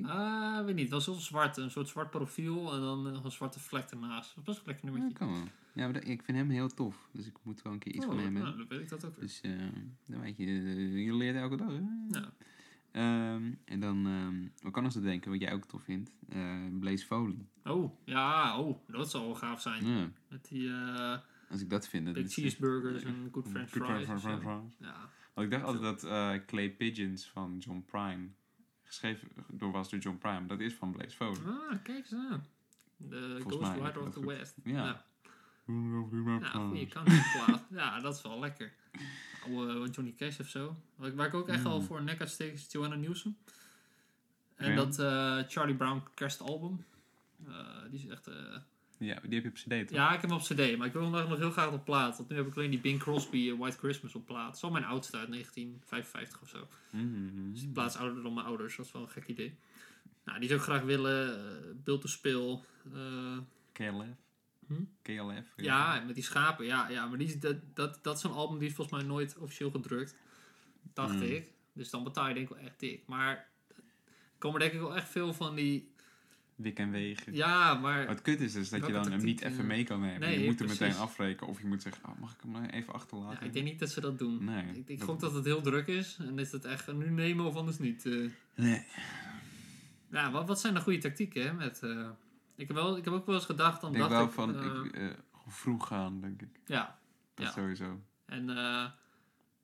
[0.00, 0.84] Ah, weet niet.
[0.84, 1.56] Het was heel zwart.
[1.56, 4.34] Een soort zwart profiel en dan eh, een zwarte vlek ernaast.
[4.34, 5.18] Dat was een lekker Ja, nummertje.
[5.18, 5.42] kan wel.
[5.74, 7.08] Ja, maar dat- ik vind hem heel tof.
[7.12, 8.68] Dus ik moet wel een keer iets Oh, van hem nou, hebben.
[8.68, 9.24] dan weet ik dat ook weer.
[9.24, 9.50] Dus eh,
[10.06, 11.68] dan weet je, eh, je leert elke dag.
[11.72, 11.80] Hè?
[12.18, 12.32] Ja.
[12.92, 16.12] Ehm, en dan, ehm wat kan nog zo denken, wat jij ook tof vindt?
[16.80, 17.46] Blaze Foley.
[17.64, 19.86] Oh, ja, oh, dat zou wel gaaf zijn.
[19.86, 20.70] Ja, Met die
[21.50, 22.12] als ik dat vind.
[22.12, 24.06] big is- cheeseburgers en good french fries.
[24.78, 25.10] Ja.
[25.34, 26.00] Want ik dacht altijd dat
[26.46, 28.28] Clay Pigeons van John Prine
[28.92, 30.46] geschreven door was door John Prine.
[30.46, 31.38] Dat is van Blaze Foley.
[31.46, 32.44] Ah, kijk eens aan.
[32.96, 34.24] De Ghost Rider of the goed.
[34.24, 34.54] West.
[34.64, 34.72] Ja.
[34.72, 35.04] Ja,
[35.66, 37.64] ja goede countryplaat.
[37.70, 38.72] ja, dat is wel lekker.
[39.46, 40.76] Oude Johnny Cash of zo.
[40.96, 41.66] Waar ik, waar ik ook echt Mm.
[41.66, 43.36] al voor nek uitsteek is Joanna Newsom.
[44.54, 44.76] En Ja.
[44.76, 46.84] dat eh, Charlie Brown kerstalbum.
[47.48, 48.26] Eh, die is echt...
[48.26, 48.56] eh,
[49.04, 49.96] Ja, die heb je op cd toch?
[49.96, 52.16] ja, ik heb hem op cd, maar ik wil hem nog heel graag op plaat.
[52.16, 54.46] Want nu heb ik alleen die Bing Crosby White Christmas op plaat.
[54.46, 56.68] Dat is wel mijn oudste uit 1955 of zo.
[56.90, 57.50] Mhm.
[57.52, 58.76] Dus die plaat is ouder dan mijn ouders.
[58.76, 59.54] Dat is wel een gek idee.
[60.24, 61.36] Nou, die zou ik graag willen.
[61.38, 62.58] eh Build to Spill.
[63.72, 64.06] KLF.
[64.66, 64.74] Hm?
[65.02, 65.46] KLF.
[65.56, 66.64] ja, met die schapen.
[66.66, 69.36] Ja, ja maar die, dat, dat, dat is een album die is volgens mij nooit
[69.38, 70.16] officieel gedrukt.
[70.92, 71.22] Dacht Hmm.
[71.22, 71.46] ik.
[71.72, 73.02] Dus dan betaal je denk ik wel echt dik.
[73.06, 73.36] Maar
[73.68, 73.74] er
[74.38, 75.91] komen denk ik wel echt veel van die...
[76.62, 77.34] Wik en wegen.
[77.34, 78.06] Ja, maar...
[78.06, 80.20] Wat kut is, is dat je dan hem niet even eh, mee kan nemen.
[80.20, 80.78] nee, je moet hem precies.
[80.78, 81.50] meteen afrekenen.
[81.50, 83.38] Of je moet zeggen, oh, mag ik hem nou even achterlaten?
[83.40, 84.44] Ja, ik denk niet dat ze dat doen.
[84.44, 84.64] Nee.
[84.74, 86.16] Ik, ik gok dat het heel druk is.
[86.20, 88.06] En is het echt nu nemen of anders niet.
[88.06, 88.30] eh.
[88.54, 88.86] Nee.
[90.10, 91.42] Ja, wat, wat zijn de goede tactieken?
[91.42, 91.52] Hè?
[91.52, 92.08] Met, eh,
[92.56, 93.82] ik, heb wel, ik heb ook wel eens gedacht...
[93.82, 95.08] Ik dacht wel ik, van, eh, ik, eh,
[95.46, 96.60] vroeg gaan, denk ik.
[96.66, 96.98] ja,
[97.34, 97.52] Dat Ja.
[97.52, 98.00] sowieso.
[98.26, 98.84] En eh,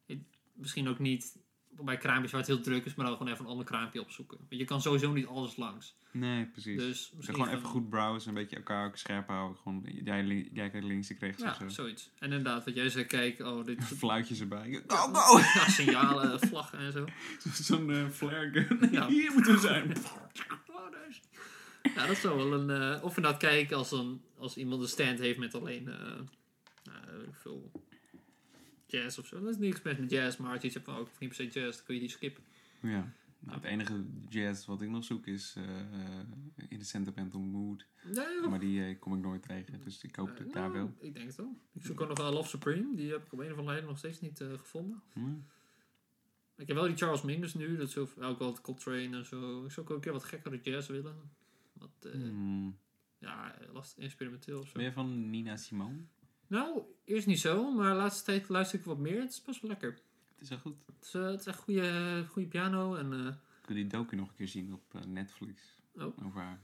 [0.07, 1.39] ik- misschien ook niet
[1.85, 4.39] bij kraampjes waar het heel druk is, maar dan gewoon even een ander kraampje opzoeken.
[4.39, 5.97] Want je kan sowieso niet alles langs.
[6.11, 6.77] Nee, precies.
[6.79, 9.57] Dus misschien gewoon even goed browsen, een beetje elkaar ook scherp houden.
[9.63, 11.69] Gewoon, jij, jij kijkt links, ik rechts Ja, of zo.
[11.69, 12.11] zoiets.
[12.19, 14.69] En inderdaad, wat jij zei, kijk, oh, dit Fluitjes erbij.
[14.69, 15.39] Ja, Go, go!
[15.39, 17.05] ja, signalen, vlaggen en zo.
[17.69, 18.89] Zo'n eh, flare gun.
[18.93, 19.07] Ja.
[19.09, 19.97] Hier moeten we zijn.
[19.97, 20.85] Oh,
[21.95, 22.71] Ja, dat is wel een...
[22.71, 25.89] eh, of inderdaad kijken als, een, als iemand een stand heeft met alleen...
[25.89, 25.97] eh
[26.85, 27.71] nou, veel
[28.89, 29.41] jazz of zo.
[29.41, 31.39] Dat is niks met met jazz, maar als je iets hebt van, ook niet per
[31.39, 32.43] se jazz, dan kun je die skippen.
[32.81, 33.13] Ja.
[33.41, 35.65] Nou, het enige jazz wat ik nog zoek is eh,
[36.69, 37.87] in de Sentimental Mood.
[38.49, 39.81] Maar die eh, kom ik nooit tegen.
[39.85, 40.95] Dus ik hoop dat ik daar Nou, wel.
[40.99, 41.57] Ik denk het wel.
[41.73, 42.97] Ik zoek ook nog wel Love Supreme.
[42.97, 45.03] Die heb ik op een of andere reden nog steeds niet gevonden.
[46.57, 47.77] Ik heb wel die Charles Mingus nu.
[47.77, 49.65] Dat is ook wel het Coltrane en zo.
[49.65, 51.15] Ik zou ook een keer wat gekkere jazz willen.
[51.73, 52.71] Wat, eh, Hm.
[53.19, 54.81] ja, lastig experimenteel of zo.
[54.81, 55.99] Je van Nina Simone?
[56.49, 57.73] Nou, eerst niet zo.
[57.73, 59.21] Maar de laatste tijd luister ik wat meer.
[59.21, 59.91] Het is best wel lekker.
[60.35, 60.77] Het is wel goed.
[60.87, 62.95] Het is, eh, het is echt goede, goede piano.
[62.95, 65.63] En, eh, Ik wil die docu nog een keer zien op eh, Netflix.
[65.97, 66.25] Oh.
[66.27, 66.61] Over haar.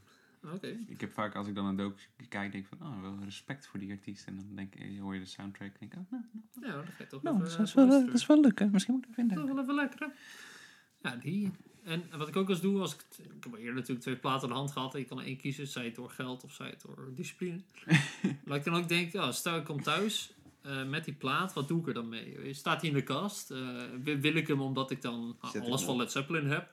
[0.53, 0.67] oké.
[0.87, 3.67] Ik heb vaak als ik dan een docu kijk, denk ik van, oh, wel respect
[3.67, 4.27] voor die artiest.
[4.27, 6.23] En dan denk ik, hoor je de soundtrack en denk ik, oh, nou,
[6.67, 8.59] Ja, dat ga je toch nou, even, dat, is wel, dat is wel leuk.
[8.59, 8.65] hè.
[8.69, 9.55] Misschien moet ik even Dat is vinden.
[9.55, 11.09] wel even lekker, hè?
[11.09, 11.51] Ja, die.
[11.85, 14.47] En wat ik ook eens doe, als ik, ik heb al eerder natuurlijk twee platen
[14.47, 14.93] in de hand gehad.
[14.93, 17.59] En je kan er één kiezen, zij het door geld of zij het door discipline.
[18.45, 21.67] maar ik kan ook denken, oh, stel ik kom thuis eh, met die plaat, wat
[21.67, 22.53] doe ik er dan mee?
[22.53, 23.51] Staat hij in de kast?
[23.51, 25.97] Eh, wil, ik hem omdat ik dan nou, alles van.
[25.97, 26.69] Led Zeppelin heb?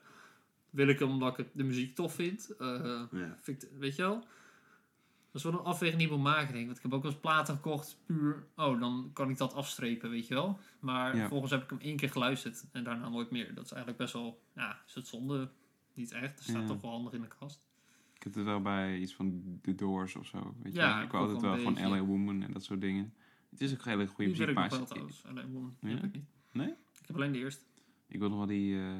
[0.69, 2.49] Wil ik hem omdat ik de muziek tof vind?
[2.59, 3.37] Eh, Ja.
[3.41, 4.23] vind ik, weet je wel?
[5.33, 6.65] Dat is wel een afweging die ik maken, denk ik.
[6.65, 8.47] Want ik heb ook wel eens platen gekocht, puur...
[8.55, 10.59] Oh, dan kan ik dat afstrepen, weet je wel.
[10.79, 11.19] Maar Ja.
[11.19, 13.53] vervolgens heb ik hem één keer geluisterd en daarna nooit meer.
[13.53, 14.41] Dat is eigenlijk best wel...
[14.55, 15.49] Ja, is het zonde?
[15.93, 16.37] Niet echt.
[16.37, 16.67] Er staat Ja.
[16.67, 17.67] toch wel handig in de kast.
[18.13, 20.55] Ik heb het wel bij iets van The Doors of zo.
[20.61, 21.89] Weet je Ja, ik wou altijd wel een van.
[21.89, 23.13] LA Woman en dat soort dingen.
[23.49, 25.25] Het is ook hele goede Die muziek, werkt nog maar wel trouwens.
[25.25, 25.75] Alleen Woman.
[25.79, 25.95] Die Ja?
[25.95, 26.25] heb ik niet.
[26.51, 26.69] Nee?
[26.69, 27.63] Ik heb alleen de eerste.
[28.07, 28.93] Ik wil nog wel die eh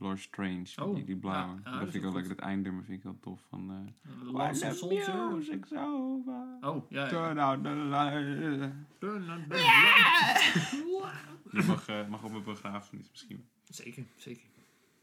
[0.00, 1.52] Are Strange, Oh, die, die blauwe.
[1.54, 2.30] ja, ja, dat dat vind ik wel lekker.
[2.30, 3.40] Het eindnummer vind ik wel tof.
[3.48, 5.30] Van, eh The Lost of Soldier.
[5.32, 6.56] music's over.
[6.60, 7.02] Oh, ja.
[7.02, 7.08] ja.
[7.08, 8.72] Turn out the light.
[8.98, 10.70] Turn on the light.
[11.52, 13.48] Je mag, eh, mag op een begrafenis misschien.
[13.68, 14.42] Zeker, zeker.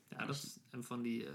[0.10, 1.26] Ja, dat is en van die.
[1.26, 1.34] eh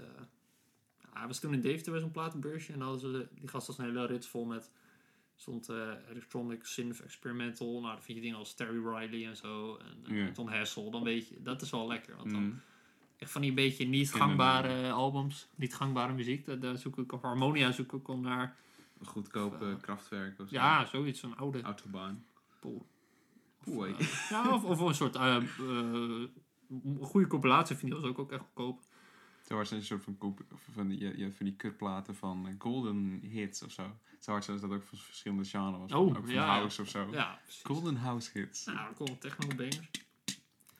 [1.13, 3.77] ja, was toen in Deventer was een platenbeursje en dan hadden ze die gast als
[3.77, 4.71] een hele rits vol met
[5.35, 7.71] stond eh, electronic synth experimental.
[7.81, 10.31] Nou, dan vind je dingen als Terry Riley en zo en Ja.
[10.31, 10.91] Ton Hessel.
[10.91, 12.15] Dan weet je, dat is wel lekker.
[12.15, 12.61] Want dan Mm.
[13.17, 16.61] Echt van die beetje niet gangbare albums, niet gangbare muziek.
[16.61, 18.55] Daar, zoek ik op Harmonia zoek ik om naar.
[19.03, 20.55] Goedkope eh, krachtwerk of zo.
[20.55, 21.61] Ja, zoiets, een oude.
[21.61, 22.25] Autobahn.
[22.59, 22.87] Pool.
[23.65, 28.41] Of, eh, ja, of, of een soort een goede compilatie vinyl is ook, ook echt
[28.41, 28.81] goedkoop.
[29.47, 30.37] Zo hard zijn een soort van,
[30.71, 33.97] van die, hebt van die kutplaten van golden hits of zo.
[34.19, 35.91] Zo hard zijn dat ook van verschillende genres.
[35.93, 36.45] Oh, ook van ja, ja.
[36.45, 37.07] house of zo.
[37.11, 37.63] Ja, precies.
[37.63, 38.65] Golden house hits.
[38.65, 39.89] Nou, dan komen techno bangers.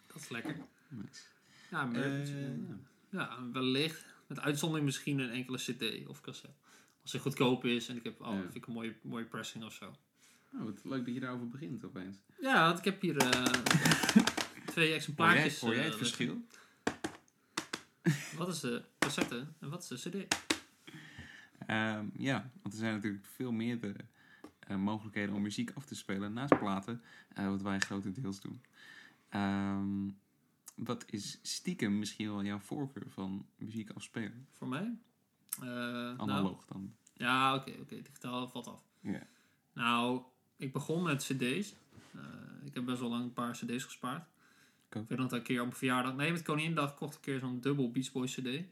[0.07, 0.57] Dat is lekker.
[0.87, 1.21] Nice.
[1.73, 2.27] Ja, Eh,
[3.09, 4.05] ja, wellicht.
[4.27, 6.55] Met uitzondering misschien een enkele cd of cassette.
[7.01, 8.41] Als hij goedkoop is en ik heb, oh, Ja.
[8.41, 9.85] vind ik een mooie, mooie pressing of zo.
[10.53, 12.17] Oh, wat leuk dat je daarover begint opeens.
[12.41, 15.59] Ja, want ik heb hier eh, twee Hoor jij, exemplaartjes.
[15.59, 16.45] hoor jij eh, het verschil?
[18.37, 20.35] Wat is de cassette en wat is de cd?
[21.67, 23.99] Ehm, ja, want er zijn natuurlijk veel meerdere
[24.59, 27.01] eh, mogelijkheden om muziek af te spelen naast platen,
[27.33, 28.61] eh, wat wij grotendeels doen.
[29.29, 30.07] Ehm,
[30.75, 34.47] wat is stiekem misschien wel jouw voorkeur van muziek afspelen?
[34.51, 34.97] Voor mij?
[35.59, 36.95] Nou, Analoog dan.
[37.13, 38.01] Ja, oké, oké.
[38.01, 38.83] Digitaal valt af.
[39.73, 40.21] Nou,
[40.57, 41.75] ik begon met cd's.
[42.13, 42.21] Eh,
[42.65, 44.27] ik heb best wel lang een paar cd's gespaard.
[44.89, 46.15] Ik weet nog dat een keer op een verjaardag...
[46.15, 48.43] Nee, met Koninginnedag kocht ik een keer zo'n dubbel Beach Boys cd.
[48.43, 48.65] Dus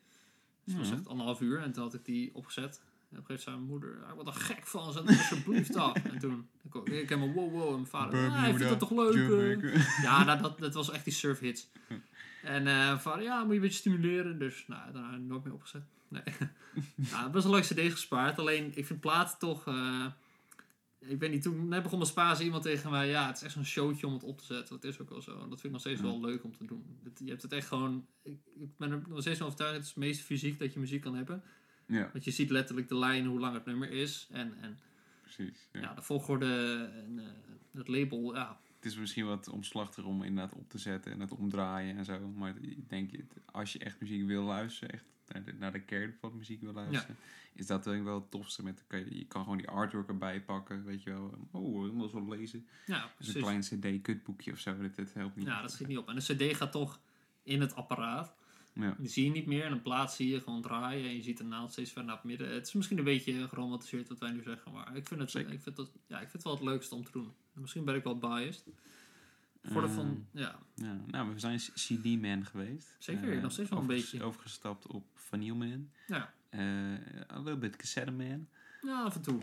[0.63, 1.61] dat was echt anderhalf uur.
[1.61, 2.81] En toen had ik die opgezet.
[3.12, 4.04] En op een gegeven moment zei mijn moeder...
[4.06, 5.93] "Ah, word er gek van, het alsjeblieft af.
[6.04, 6.47] En toen...
[6.74, 7.67] Ik, ik helemaal wow, wow.
[7.67, 8.30] En mijn vader...
[8.30, 9.63] Ah, ik vind dat toch leuk?
[9.63, 11.67] eh?" Ja, nou, dat, dat was echt die surf hits.
[12.43, 14.39] En mijn vader, ja, moet je een beetje stimuleren.
[14.39, 15.84] Dus, nou, daarna nooit meer opgezet.
[16.08, 16.24] Nee.
[17.12, 18.39] ja, best wel leuk cd's gespaard.
[18.39, 19.67] Alleen, ik vind platen toch...
[19.67, 20.06] eh,
[21.00, 23.08] ik weet niet, toen net begon mijn spa, zei iemand tegen mij...
[23.10, 24.76] Ja, het is echt zo'n showtje om het op te zetten.
[24.76, 25.32] Dat is ook wel zo.
[25.32, 26.06] En dat vind ik nog steeds Ja.
[26.06, 26.86] wel leuk om te doen.
[27.04, 28.06] Het- je hebt het echt gewoon...
[28.24, 29.74] Ik, ik ben er nog steeds van overtuigd...
[29.76, 31.43] Het is het meest fysiek dat je muziek kan hebben.
[31.91, 34.27] Ja, Want je ziet letterlijk de lijn, hoe lang het nummer is.
[34.32, 34.80] En, en
[35.21, 35.67] precies.
[35.71, 35.80] Ja.
[35.80, 35.93] ja.
[35.93, 36.45] de volgorde
[36.93, 37.25] en eh,
[37.77, 41.32] het label, ja, Het is misschien wat omslachtiger om inderdaad op te zetten en het
[41.32, 42.27] omdraaien en zo.
[42.27, 43.12] Maar ik denk,
[43.45, 46.73] als je echt muziek wil luisteren, echt naar de, naar de kern van muziek wil
[46.73, 47.15] luisteren,
[47.54, 48.63] is dat denk ik wel het tofste.
[48.63, 51.34] Met, kan je, je kan gewoon die artwork erbij pakken, weet je wel.
[51.51, 52.67] Oh, ik moet wel lezen.
[52.86, 55.45] ja Dus een klein cd-kutboekje of zo, dat, dat helpt niet.
[55.45, 56.10] Ja, dat schiet niet op.
[56.10, 56.99] En de cd gaat toch
[57.43, 58.36] in het apparaat.
[58.82, 58.96] Ja.
[59.00, 59.63] Die zie je niet meer.
[59.65, 61.10] En een plaat zie je gewoon draaien.
[61.10, 62.54] En je ziet de naald steeds verder naar het midden.
[62.54, 64.72] Het is misschien een beetje geromantiseerd wat wij nu zeggen.
[64.72, 65.52] Maar ik vind het, Zeker.
[65.54, 67.34] ik vind dat, ja, ik vind het wel het leukste om te doen.
[67.56, 68.63] En misschien ben ik wel biased.
[69.63, 72.96] Voor de Ehm, van, ja, Ja, nou, we zijn CD-man geweest.
[73.00, 74.24] Zeker, Eh, nog steeds wel een beetje.
[74.24, 75.89] Overgestapt op Vinyl Man.
[76.08, 76.34] ja.
[76.50, 76.60] Eh,
[77.32, 78.48] a little bit Cassette Man.
[78.82, 79.41] ja, af en toe.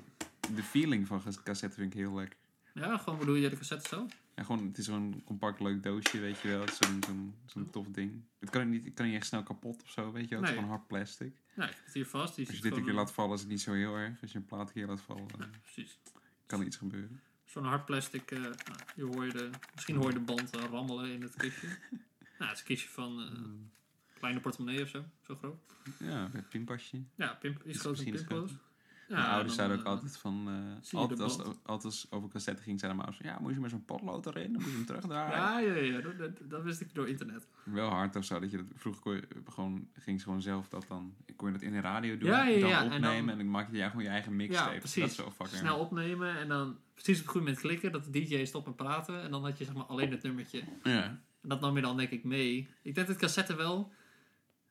[0.54, 2.38] De feeling van cassette vind ik heel lekker.
[2.74, 4.06] Ja, gewoon bedoel je de cassette zo?
[4.38, 6.60] Ja, gewoon, het is zo'n compact leuk doosje, weet je wel.
[6.60, 8.22] Het is zo'n zo'n zo'n tof ding.
[8.38, 10.38] Het kan niet, het kan niet echt snel kapot of zo, weet je wel.
[10.38, 10.64] Het is Nee.
[10.64, 11.32] gewoon hard plastic.
[11.54, 12.34] Heb het hier vast.
[12.36, 14.22] Die Als je dit een keer laat vallen, is het niet zo heel erg.
[14.22, 15.26] Als je een plaat een keer laat vallen,
[15.62, 15.98] Precies.
[16.46, 17.20] kan er iets gebeuren.
[17.44, 18.54] Zo'n hard plastic, eh, nou,
[18.94, 21.66] hier hoor je de, misschien hoor je de band eh, rammelen in het kistje.
[22.38, 23.70] nou, het is een kistje van eh Mm.
[24.18, 25.56] kleine portemonnee of zo, zo groot.
[25.98, 27.02] Ja, een pinpasje.
[27.14, 28.50] Ja, pimp, Is pimploos.
[28.50, 28.58] Ja,
[29.08, 30.48] Mijn ouders zeiden ook eh, altijd van...
[30.92, 33.32] eh, altijd, als, altijd als over cassette ging, zeiden mijn ouders...
[33.32, 34.52] Ja, moet je met zo'n potlood erin?
[34.52, 35.36] Dan moet je hem terugdraaien.
[35.36, 37.46] Ja, ja, ja, dat, dat, dat wist ik door internet.
[37.62, 38.40] Wel hard of zo.
[38.40, 41.14] Dat je dat, vroeger kon je, gewoon, ging ze gewoon zelf dat dan...
[41.36, 42.28] Kon je dat in de radio doen.
[42.28, 43.18] Ja, ja, dan ja, en opnemen.
[43.18, 44.72] En dan- dan, maak je gewoon je eigen mixtape.
[44.72, 45.00] Ja, precies.
[45.00, 48.04] Dat is zo fucking Snel opnemen en dan precies op het goede moment klikken, dat
[48.04, 49.22] de DJ stopt met praten.
[49.22, 50.62] En dan had je zeg maar alleen het nummertje.
[50.82, 51.02] Ja.
[51.42, 52.68] En dat nam je dan denk ik mee.
[52.82, 53.92] Ik denk dat cassette wel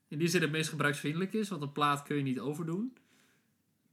[0.07, 2.97] in die zin het meest gebruiksvriendelijk is, want een plaat kun je niet overdoen.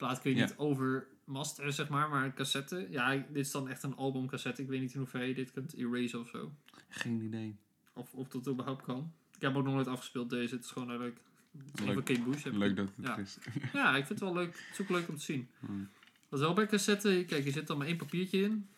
[0.05, 3.83] Plaat kun je niet overmasteren, zeg maar, maar een cassette, ja, dit is dan echt
[3.83, 4.62] een albumcassette.
[4.62, 6.53] Ik weet niet in hoeverre je dit kunt erasen of zo.
[6.88, 7.57] Geen idee.
[7.93, 9.12] Of, of dat überhaupt kan.
[9.35, 11.95] Ik heb ook nog nooit afgespeeld deze, het is gewoon is een Leuk.
[11.95, 12.43] van Kate Bush.
[12.43, 13.17] heb ik- Leuk dat het Ja.
[13.17, 13.37] is.
[13.73, 14.53] Ja, ik vind het wel leuk.
[14.55, 15.49] Het is ook leuk om te zien.
[15.61, 15.88] Hmm.
[16.29, 18.69] Wat wel bij cassette, kijk, je zit dan maar één papiertje in.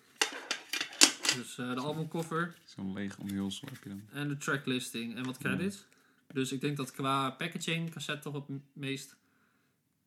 [1.36, 4.02] Dus eh, de albumcover Zo'n leeg omhulsel heb je dan.
[4.12, 5.86] en de tracklisting en wat credits.
[6.32, 9.10] Dus ik denk dat qua packaging cassette toch het meest...
[9.10, 10.05] eh, Het is gewoon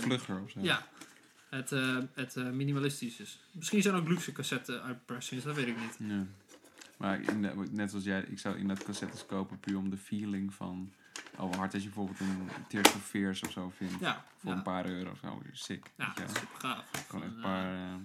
[0.00, 0.60] vlugger of zo.
[0.60, 0.86] ja.
[1.48, 3.40] het, eh, het eh, minimalistisch is.
[3.52, 5.96] Misschien zijn ook luxe cassette uitpressings, dat weet ik niet.
[6.10, 6.26] Ja.
[6.96, 10.92] Maar in, net zoals jij, ik zou inderdaad cassettes kopen puur om de feeling van...
[11.38, 14.00] Oh, hard als je bijvoorbeeld een Tears of Fears of zo vindt.
[14.00, 14.56] Ja, Voor ja.
[14.56, 15.42] een paar euro of zo.
[15.52, 15.90] Sick.
[15.96, 17.06] Ja, dat is super gaaf.
[17.08, 17.74] Gewoon een, een paar...
[17.74, 18.00] eh,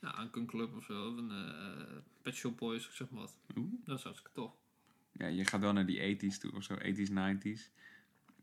[0.00, 1.08] ja, een Club of zo.
[1.08, 3.36] Of een eh Pet Shop Boys, of zeg maar wat.
[3.56, 3.72] oeh.
[3.84, 4.52] Dat is hartstikke tof.
[5.12, 6.74] Ja, je gaat wel naar die 80s toe of zo.
[6.74, 7.70] 80s, 90s.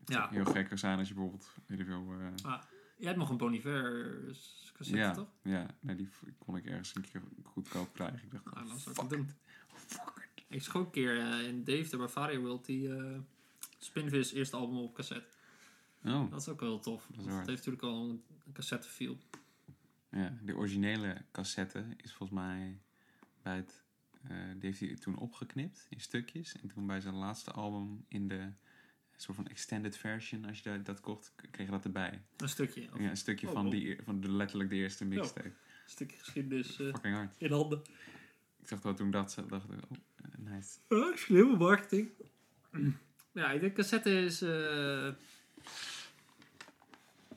[0.06, 0.28] Ja.
[0.30, 1.52] heel gek zijn als je bijvoorbeeld...
[1.66, 2.12] Weet ik veel...
[2.20, 2.60] eh,
[2.96, 4.14] Jij hebt nog een Bon Iver
[4.72, 5.28] cassette, ja, toch?
[5.42, 5.66] ja.
[5.80, 8.22] Nee, die kon ik ergens een keer goedkoop krijgen.
[8.22, 9.30] Ik dacht, zou ik fuck het doen.
[10.48, 13.18] Ik ook een keer eh, in Dave de Bavaria World die eh
[13.78, 15.26] Spinvis eerste album op cassette.
[16.04, 17.08] Oh, Dat is ook wel heel tof.
[17.16, 17.26] hard.
[17.26, 19.18] het heeft natuurlijk al een, cassette feel.
[20.10, 20.38] ja.
[20.42, 22.78] De originele cassette is volgens mij
[23.42, 23.82] bij het...
[24.22, 26.52] eh, die heeft hij toen opgeknipt in stukjes.
[26.62, 28.52] En toen bij zijn laatste album in de
[29.22, 32.22] soort van extended version, als je dat, dat kocht, kreeg je dat erbij.
[32.36, 32.88] Een stukje.
[32.92, 33.70] Of Ja, een stukje Oh, van, oh.
[33.70, 35.46] die, van de, letterlijk de eerste mixtape.
[35.48, 35.54] Een
[35.86, 37.34] stukje geschiedenis eh, Fucking hard.
[37.38, 37.82] in handen.
[38.62, 39.98] Ik dacht wel toen dat ze dacht ik, oh,
[40.38, 40.78] nice.
[40.88, 42.08] Ja, slimme marketing.
[43.32, 44.42] Ja, ik denk cassette is...
[44.42, 45.08] eh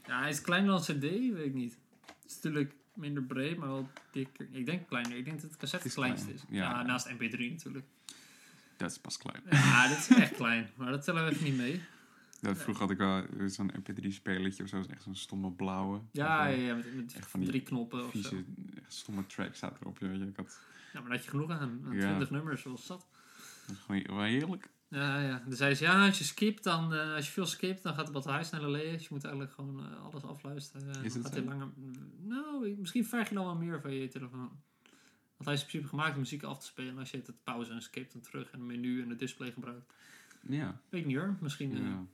[0.05, 1.77] ja, hij is kleiner dan cd, weet ik niet.
[2.05, 4.47] Het is natuurlijk minder breed, maar wel dikker.
[4.51, 5.17] Ik denk kleiner.
[5.17, 6.41] Ik denk dat het cassette Het kleinste is.
[6.49, 6.57] ja.
[6.63, 7.85] Ja, naast mp3 natuurlijk.
[8.79, 9.41] Dat is pas klein.
[9.49, 10.69] Ja, dat is echt klein.
[10.75, 11.81] Maar dat tellen we even niet mee.
[12.41, 16.01] Dat, vroeger had ik wel zo'n mp3-spelertje of zo, echt zo'n stomme blauwe.
[16.11, 18.19] Ja, ja, ja met, met echt van drie knoppen of zo.
[18.19, 18.43] Vieze,
[18.81, 19.99] echt stomme track staat erop.
[19.99, 20.59] Ik had,
[20.93, 21.81] Ja, maar daar had je genoeg aan.
[21.85, 21.99] aan Ja.
[22.07, 23.07] 20 nummers, zoals dat.
[23.67, 24.69] dat is gewoon wel heerlijk.
[24.87, 25.43] Ja, ja.
[25.47, 28.05] Dan zei ze, ja, als je skipt, dan, eh, als je veel skipt, dan gaat
[28.05, 28.93] de batterij sneller leeg.
[28.93, 30.93] Dus je moet eigenlijk gewoon eh, alles afluisteren.
[30.95, 31.67] En Is het gaat langer...
[32.23, 34.61] Nou, misschien vraag je dan wel meer van je telefoon.
[35.39, 36.97] Want hij is in principe gemaakt om muziek af te spelen.
[36.97, 39.93] Als je het pauze en skipt en terug en een menu en het display gebruikt.
[40.41, 40.81] Ja.
[40.89, 41.35] Weet ik niet hoor.
[41.39, 41.71] Misschien...
[41.77, 42.05] eh, ja.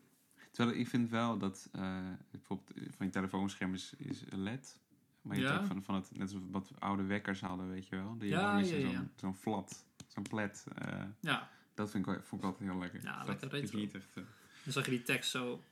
[0.51, 1.97] Terwijl ik vind wel dat eh,
[2.31, 4.79] bijvoorbeeld eh, van je telefoonscherm is, is LED.
[5.21, 5.49] Maar je Ja.
[5.49, 8.17] hebt ook van, van het, net zoals wat oude wekkers hadden, weet je wel.
[8.17, 9.07] Die Ja, ja, zo'n ja.
[9.15, 10.65] zo'n flat, zo'n plat.
[10.75, 13.03] eh, ja, dat vind ik, vond ik altijd heel lekker.
[13.03, 13.79] Ja, dat lekker retro.
[13.79, 14.07] niet echt...
[14.17, 14.23] eh,
[14.63, 15.63] dan zag je die tekst zo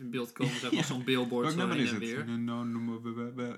[0.00, 0.52] in beeld komen.
[0.72, 1.98] Maar zo'n billboard zo heen en het?
[1.98, 2.24] weer.
[2.28, 3.56] No, no, no,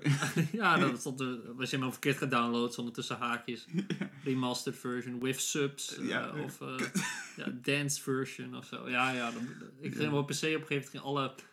[0.51, 3.65] ja, dat stond er, als je hem verkeerd gedownload, stond er tussen haakjes.
[4.23, 5.97] Remastered version with subs.
[5.97, 6.31] eh, Ja.
[6.43, 6.75] of eh,
[7.37, 8.89] ja, dance version of zo.
[8.89, 9.31] Ja, ja.
[9.31, 9.47] Dan,
[9.79, 11.43] ik ging op PC op een gegeven moment.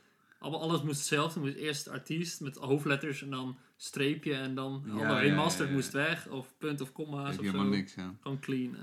[0.41, 1.41] Alle, alles moest hetzelfde.
[1.41, 4.35] Moest eerst artiest met hoofdletters en dan streepje.
[4.35, 6.29] En dan Ja, alle remastered moest weg.
[6.29, 6.93] Of punt of
[7.35, 7.79] je of helemaal zo.
[7.79, 7.95] niks.
[8.21, 8.75] Gewoon clean.
[8.75, 8.81] eh.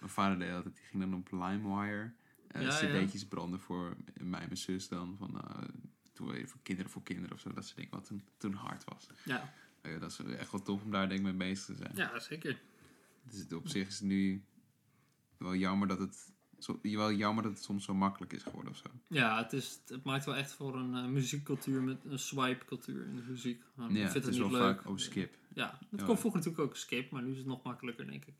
[0.00, 2.12] Mijn vader deed altijd, die ging dan op LimeWire
[2.52, 2.68] ja.
[2.68, 5.16] cd'tjes branden voor mij en mijn zus dan.
[5.18, 5.68] Van, eh,
[6.12, 7.52] toen we voor kinderen voor kinderen of zo.
[7.52, 9.06] Dat soort dingen wat toen, toen hard was.
[9.24, 9.52] ja.
[9.80, 11.92] Eh, dat is echt wel tof om daar denk ik mee bezig te zijn.
[11.94, 12.60] ja, zeker.
[13.22, 14.44] Dus op zich is het nu
[15.36, 18.76] wel jammer dat het, zo, wel jammer dat het soms zo makkelijk is geworden of
[18.78, 18.90] zo.
[19.06, 23.04] Ja, het, is, het maakt wel echt voor een eh, muziekcultuur met een swipe cultuur
[23.04, 23.62] in de muziek.
[23.74, 24.76] Nou, ja, ik vind het is het wel niet leuk.
[24.76, 25.34] vaak, oh skip.
[25.54, 26.06] Ja, dat Ja.
[26.06, 28.34] kon vroeger natuurlijk ook skip, maar nu is het nog makkelijker, denk ik.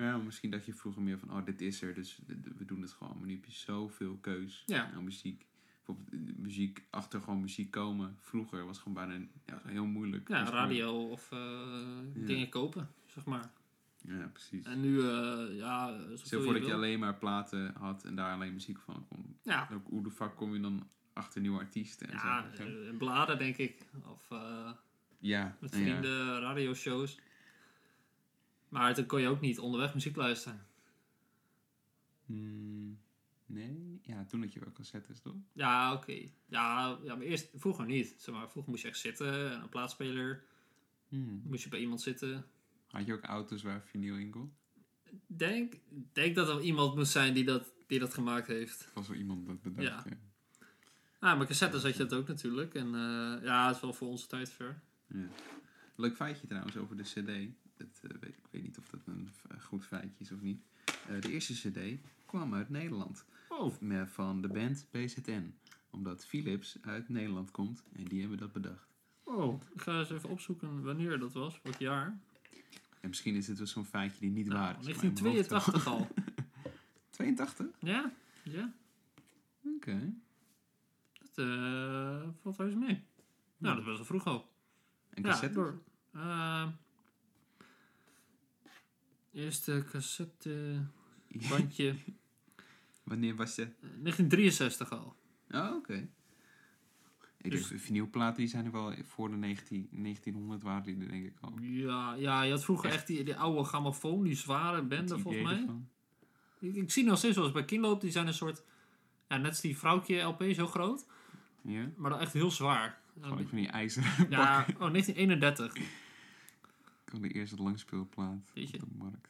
[0.00, 2.20] Ja, misschien dat je vroeger meer van, oh dit is er, dus
[2.56, 3.16] we doen het gewoon.
[3.18, 4.90] Maar nu heb je zoveel keus Ja.
[4.94, 5.46] aan muziek.
[5.76, 8.16] Bijvoorbeeld eh, muziek, achter gewoon muziek komen.
[8.18, 10.28] Vroeger was gewoon bijna ja, heel moeilijk.
[10.28, 11.38] Ja, radio of eh,
[12.14, 12.26] Ja.
[12.26, 13.50] dingen kopen, zeg maar.
[14.02, 14.64] Ja, precies.
[14.66, 18.52] En nu, eh ja, Stel voor dat je alleen maar platen had en daar alleen
[18.52, 19.36] muziek van kon.
[19.42, 22.96] Ja, Ook hoe de fuck kom je dan achter nieuwe artiesten en ja zo.
[22.98, 23.86] bladen denk ik.
[24.12, 24.70] Of eh,
[25.18, 27.18] Ja, met vrienden, radioshows.
[28.70, 30.66] Maar dan kon je ook niet onderweg muziek luisteren.
[32.26, 32.98] Hmm,
[33.46, 35.34] nee, ja, toen had je wel cassettes, toch?
[35.52, 36.12] Ja, oké.
[36.46, 38.14] Ja, ja, maar eerst, vroeger niet.
[38.18, 40.44] Zeg maar, vroeger moest je echt zitten, en een plaatspeler.
[41.08, 41.42] Hmm.
[41.44, 42.46] Moest je bij iemand zitten.
[42.86, 44.52] Had je ook auto's waar vinyl in kon?
[45.26, 45.74] Denk,
[46.12, 48.88] denk dat er iemand moest zijn die dat, die dat gemaakt heeft.
[48.94, 50.04] Was wel iemand dat bedacht.
[50.04, 50.10] Ja.
[50.10, 50.18] Ja.
[51.18, 52.74] Ah, maar cassettes had je dat ook natuurlijk.
[52.74, 54.80] En eh, ja, het is wel voor onze tijd ver.
[55.06, 55.28] Ja.
[55.96, 57.52] Leuk feitje trouwens over de CD.
[57.80, 60.62] Het, eh, weet, ik weet niet of dat een eh, goed feitje is of niet.
[61.08, 63.24] Eh, de eerste CD kwam uit Nederland.
[63.48, 65.54] Oh, Met, van de band BZN.
[65.90, 68.88] Omdat Philips uit Nederland komt en die hebben dat bedacht.
[69.24, 69.60] oh.
[69.74, 71.60] Ik ga eens even opzoeken wanneer dat was.
[71.62, 72.20] Welk jaar.
[73.00, 74.86] En misschien is het wel zo'n feitje die niet Nou, waar is.
[74.94, 75.98] maar in mijn hoofd 1982 al.
[76.64, 76.72] wel.
[77.10, 77.66] 82?
[77.80, 78.12] Ja?
[78.42, 78.72] Ja?
[79.76, 80.12] Oké.
[81.20, 83.04] Dat eh valt heus mee.
[83.56, 84.50] Nou, dat was wel vroeg al.
[85.10, 85.54] En Ja, cassette?
[85.54, 85.82] door.
[86.12, 86.66] Eh,
[89.32, 90.82] eerste cassette
[91.50, 91.94] bandje.
[93.02, 93.62] Wanneer was je?
[93.62, 95.16] eh, 1963 al.
[95.50, 96.08] Oh, oké.
[97.42, 101.08] Ik Dus- denk, vinylplaten die zijn er wel voor de 19, 1900 waren die er
[101.08, 101.58] denk ik al.
[101.60, 102.96] Ja, ja, je had vroeger Echt?
[102.96, 105.66] echt die, die oude grammofoon, die zware bende volgens mij.
[106.60, 108.62] Ik, ik zie nog steeds zoals bij Kinloop, die zijn een soort,
[109.28, 111.06] ja, net als die vrouwtje LP, zo groot.
[111.62, 111.90] Ja?
[111.96, 113.00] Maar dan echt heel zwaar.
[113.20, 115.76] Gewoon van die ijzeren ja, oh, 1931.
[117.10, 118.82] De eerste langspeelplaat Jeetje.
[118.82, 119.28] op de markt.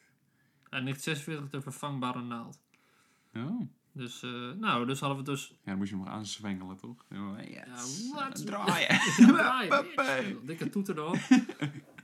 [0.70, 2.60] En 1946 de vervangbare naald.
[3.34, 3.60] Oh.
[3.92, 5.48] Dus, eh, nou, dus hadden we dus...
[5.48, 7.04] Ja, dan moest je hem nog aanzwengelen, toch?
[7.08, 8.10] Ja, yes.
[8.14, 8.46] wat?
[8.46, 9.00] Draaien.
[9.36, 10.40] Ja, bitch.
[10.46, 11.16] Dikke toeter erop.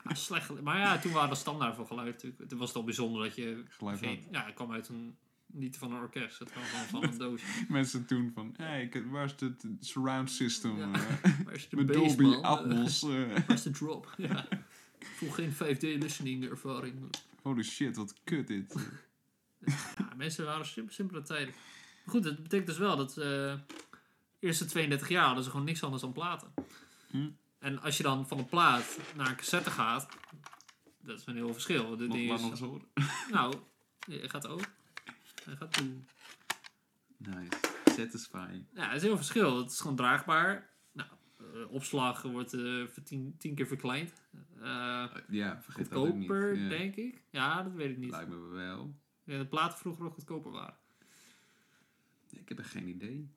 [0.04, 0.60] Ja, slecht.
[0.62, 2.48] Maar ja, toen waren de standaard voor geluid natuurlijk.
[2.48, 3.64] Toen was het al bijzonder dat je...
[3.68, 4.18] Geluid geen- had.
[4.30, 5.16] ja, het kwam uit een...
[5.46, 7.46] Niet van een orkest, het kwam gewoon van een doosje.
[7.68, 10.78] Mensen toen van, hey, waar is het surround system?
[10.78, 10.92] Ja.
[10.92, 12.34] eh, Waar is de Met Dolby?
[12.42, 13.02] Atmos.
[13.02, 13.08] eh.
[13.10, 14.14] Waar is de drop?
[14.16, 14.46] Ja.
[15.14, 17.10] Voel geen 5D listening ervaring.
[17.42, 18.74] holy shit, wat kut dit.
[19.98, 21.54] Ja, mensen waren sim- simpele tijden.
[22.04, 23.58] Maar goed, dat betekent dus wel dat de
[24.38, 26.54] eerste 32 jaar hadden ze gewoon niks anders dan platen.
[27.10, 27.28] Hm.
[27.58, 30.08] En als je dan van een plaat naar een cassette gaat,
[31.02, 31.96] dat is een heel verschil.
[31.96, 32.86] De is- nog eens horen.
[33.32, 33.54] nou,
[34.06, 34.64] hij gaat ook.
[35.44, 35.92] Hij gaat toe.
[37.16, 37.48] Nice.
[37.84, 38.64] Satisfying.
[38.74, 39.58] Ja, het is een heel verschil.
[39.58, 40.68] Het is gewoon draagbaar.
[41.54, 44.12] Eh, opslag wordt eh, tien, tien keer verkleind.
[44.60, 46.28] Eh Ja, vergeet dat ook niet.
[46.28, 46.68] goedkoper, Ja.
[46.68, 47.22] denk ik.
[47.30, 48.10] Ja, dat weet ik niet.
[48.10, 48.94] Lijkt me wel.
[49.24, 50.76] Ja, de platen vroeger ook goedkoper waren.
[52.30, 53.28] Ik heb echt geen idee.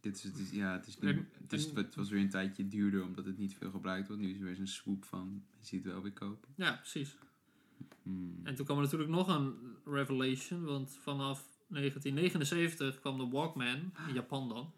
[0.00, 2.68] Dit is, het is, ja, het, is nu, het, is, het was weer een tijdje
[2.68, 4.22] duurder omdat het niet veel gebruikt wordt.
[4.22, 6.48] Nu is er weer zo'n swoop van, je ziet het wel weer kopen.
[6.54, 7.16] Ja, precies.
[8.02, 8.40] Hmm.
[8.42, 14.14] En toen kwam er natuurlijk nog een revelation, want vanaf 1979 kwam de Walkman, in
[14.14, 14.72] Japan dan.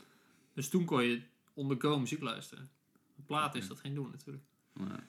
[0.54, 1.22] Dus toen kon je
[1.60, 2.70] on the go muziek luisteren.
[3.16, 4.44] Een plaat is dat geen doen natuurlijk.
[4.72, 5.08] Maar,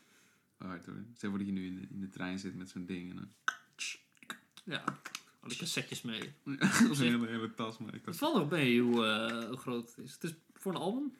[0.57, 1.03] hard hoor.
[1.13, 3.15] Stel voor dat je nu in de, in de trein zit met zo'n ding en
[3.15, 3.29] dan...
[4.63, 4.83] Ja,
[5.39, 6.33] al die cassettes mee.
[6.59, 9.57] dat is een hele, hele tas, maar ik Het valt nog mee hoe, eh, hoe
[9.57, 10.13] groot het is.
[10.13, 11.13] Het is voor een album.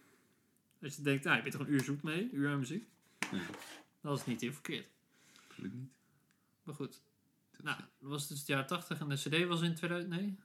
[0.82, 2.90] Als je denkt, nou, je bent toch een uur zoek mee, een uur aan muziek.
[4.02, 4.88] Dat is niet heel verkeerd.
[5.48, 5.92] absoluut niet.
[6.64, 7.02] Maar goed.
[7.62, 10.14] Nou, dat was dus het jaar 80 en de CD was in 2000.
[10.14, 10.38] Nee?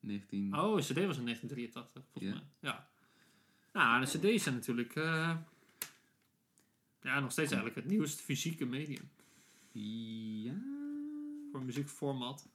[0.00, 0.58] 19...
[0.58, 2.70] Oh, de CD was in 1983, volgens mij.
[2.70, 2.91] Ja.
[3.72, 4.94] Nou, de CD's zijn natuurlijk.
[4.94, 5.36] eh,
[7.00, 9.10] ja, nog steeds eigenlijk het nieuwste fysieke medium.
[9.72, 10.54] Ja...
[11.50, 12.48] Voor muziekformat.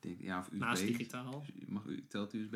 [0.00, 0.58] Denk, ja, of USB.
[0.58, 1.44] Naast digitaal.
[1.66, 2.54] Mag u, telt USB?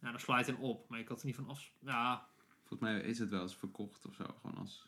[0.00, 0.88] Ja, daar het in op.
[0.88, 1.70] Maar ik had er niet van af.
[1.78, 2.28] Ja,
[2.66, 4.24] Volgens mij is het wel eens verkocht of zo.
[4.40, 4.86] Gewoon als...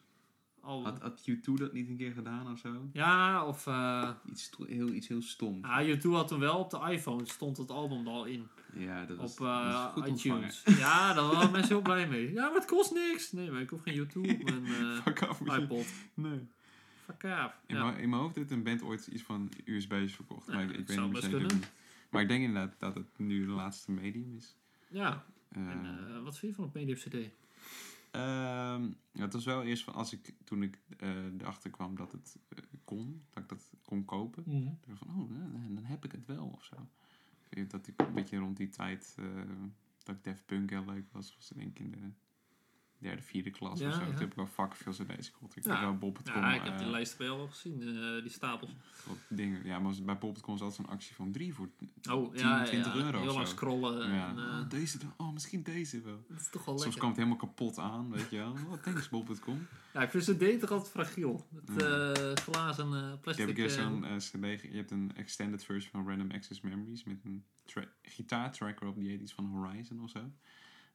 [0.61, 0.85] al.
[0.85, 2.89] Had, had U2 dat niet een keer gedaan of zo?
[2.93, 3.67] Ja, of.
[3.67, 5.59] eh Iets, heel, iets heel stom.
[5.63, 7.27] ja, YouTube had toen wel op de iPhone.
[7.27, 8.49] Stond het album er al in.
[8.75, 10.63] Ja, dat was, op dat eh, was iTunes.
[10.79, 12.33] Ja, daar waren mensen heel blij mee.
[12.33, 13.33] Ja, maar het kost niks.
[13.33, 14.43] Nee, maar ik hoef geen YouTube op
[15.45, 15.87] mijn eh, iPod.
[16.15, 16.47] Nee.
[17.05, 17.55] Fuck af.
[17.67, 20.47] In, in mijn hoofd heeft een band ooit iets van USB's verkocht.
[20.47, 21.47] Ja, maar ik, weet niet zeker.
[22.11, 24.57] Maar ik denk inderdaad dat het nu de laatste medium is.
[24.89, 25.25] ja.
[25.53, 27.31] En, wat vind je van het medium CD?
[29.13, 32.37] Ja, het was wel eerst van als ik toen ik eh, erachter kwam dat het
[32.49, 34.45] eh, kon, dat ik dat kon kopen.
[34.65, 35.31] dacht ik van, oh,
[35.75, 36.89] dan heb ik het wel of zo.
[37.69, 39.25] Dat ik een beetje rond die tijd eh,
[40.03, 42.13] dat ik Def Punk heel leuk was, was denk ik in de
[42.99, 44.01] derde, vierde klas Ja, of zo.
[44.01, 44.07] ja.
[44.07, 45.57] Toen heb ik wel fucking veel cd's gekocht.
[45.57, 45.71] Ik Ja.
[45.71, 46.43] heb wel Bob.com.
[46.43, 48.71] Ja, ik heb die eh, lijst bij wel gezien, eh, die stapels.
[49.07, 49.65] wat dingen.
[49.67, 51.69] Ja, maar bij Bob.com was altijd zo'n actie van drie voor
[52.11, 53.53] Oh, 10, ja, 20 ja, euro Heel lang zo.
[53.55, 54.13] scrollen.
[54.13, 54.29] ja.
[54.29, 55.13] En, eh, oh, deze dan.
[55.17, 56.25] Oh, misschien deze wel.
[56.29, 56.99] dat is toch wel Soms lekker.
[56.99, 58.53] kwam het helemaal kapot aan, weet je wel.
[58.53, 59.67] Oh, thanks Bob.com.
[59.93, 61.47] Ja, ik vind CD toch altijd fragiel.
[61.77, 62.13] Ja.
[62.13, 63.57] eh, glazen eh, Je plastic.
[63.57, 67.45] hebt eh, zo'n cd, je hebt een extended version van Random Access Memories met een
[67.65, 70.21] tra- gitaartrack erop, die heet iets van Horizon of zo.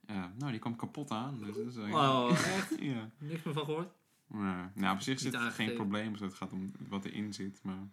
[0.08, 1.38] Ja, nou, die kwam kapot aan.
[1.40, 1.88] Dus dat is wel-
[2.26, 2.76] Oh, echt?
[2.80, 3.10] ja.
[3.18, 3.94] Niks meer van gehoord?
[4.34, 4.72] Ja.
[4.76, 7.88] Nou, op zich zit er geen probleem, dus het gaat om wat erin zit, maar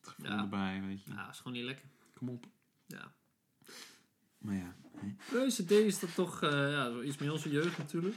[0.00, 0.38] het gevoel Ja.
[0.38, 1.10] erbij, weet je.
[1.12, 1.84] Ja, is gewoon niet lekker.
[2.14, 2.46] Kom op.
[2.86, 3.12] Ja.
[4.38, 4.74] Maar ja,
[5.48, 8.16] CD is dat toch eh, ja, iets meer onze jeugd natuurlijk.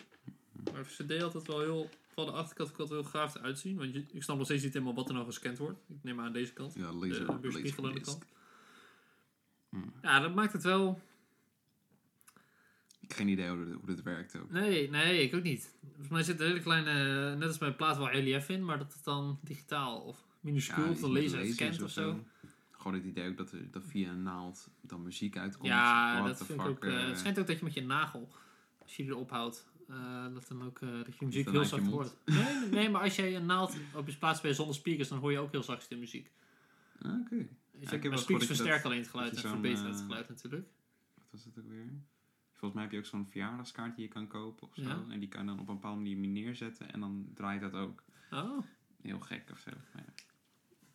[0.73, 1.89] Maar CD had het wel heel...
[2.13, 3.77] Van de achterkant ik altijd heel gaaf eruit zien.
[3.77, 5.79] Want je, ik snap nog steeds niet helemaal wat er nou gescand wordt.
[5.87, 6.73] Ik neem aan deze kant.
[6.73, 8.25] ja, De laser, weerspiegelende laser kant.
[9.69, 9.93] Hmm.
[10.01, 11.01] Ja, dat maakt het wel...
[13.03, 14.51] Ik heb geen idee hoe dit, hoe dit werkt ook.
[14.51, 15.75] Nee, nee, ik ook niet.
[15.87, 18.77] Volgens mij zit een hele kleine, net als bij een plaat wel relief in, maar
[18.77, 22.23] dat het dan digitaal of minuscuul of iets een met laser scant of zo.
[22.71, 25.67] Gewoon het idee ook dat er dat via een naald dan muziek uitkomt.
[25.67, 26.83] Ja, What dat vind ik ook.
[26.83, 28.29] eh, eh, het schijnt ook dat je met je nagel,
[28.77, 32.15] als je erop houdt, eh, dat dan ook eh, dat je muziek heel zacht hoort.
[32.25, 35.31] Nee, nee, maar als jij een naald op je plaats bij zonder speakers, dan hoor
[35.31, 36.31] je ook heel zacht de muziek.
[37.01, 37.35] ah, Oké.
[37.35, 37.47] Mijn
[37.81, 40.67] eens speakers dat versterken dat- alleen het geluid dat en verbeteren het eh, geluid natuurlijk.
[41.15, 41.85] Wat was het ook weer?
[42.53, 44.81] Volgens mij heb je ook zo'n verjaardagskaart die je kan kopen of zo.
[44.81, 45.03] Ja.
[45.09, 48.03] En die kan je dan op een bepaalde manier neerzetten en dan draait dat ook.
[48.31, 48.63] Oh.
[49.01, 49.71] Heel gek of zo.
[49.93, 50.13] Maar ja.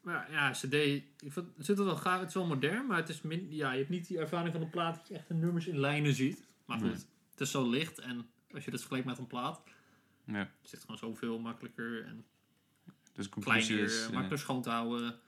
[0.03, 2.97] Maar ja, CD, ik vond, het zit er wel gaaf, het is wel modern, maar
[2.97, 5.29] het is min, ja, je hebt niet die ervaring van een plaat dat je echt
[5.29, 6.47] de nummers in lijnen ziet.
[6.65, 6.97] Maar goed, Nee.
[7.31, 9.63] het is zo licht en als je dat vergelijkt met een plaat,
[10.25, 10.51] ja.
[10.71, 12.25] het gewoon zoveel makkelijker en
[13.13, 13.93] Dus kleiner, is...
[13.93, 15.19] eh, eh, makkelijker schoon te houden.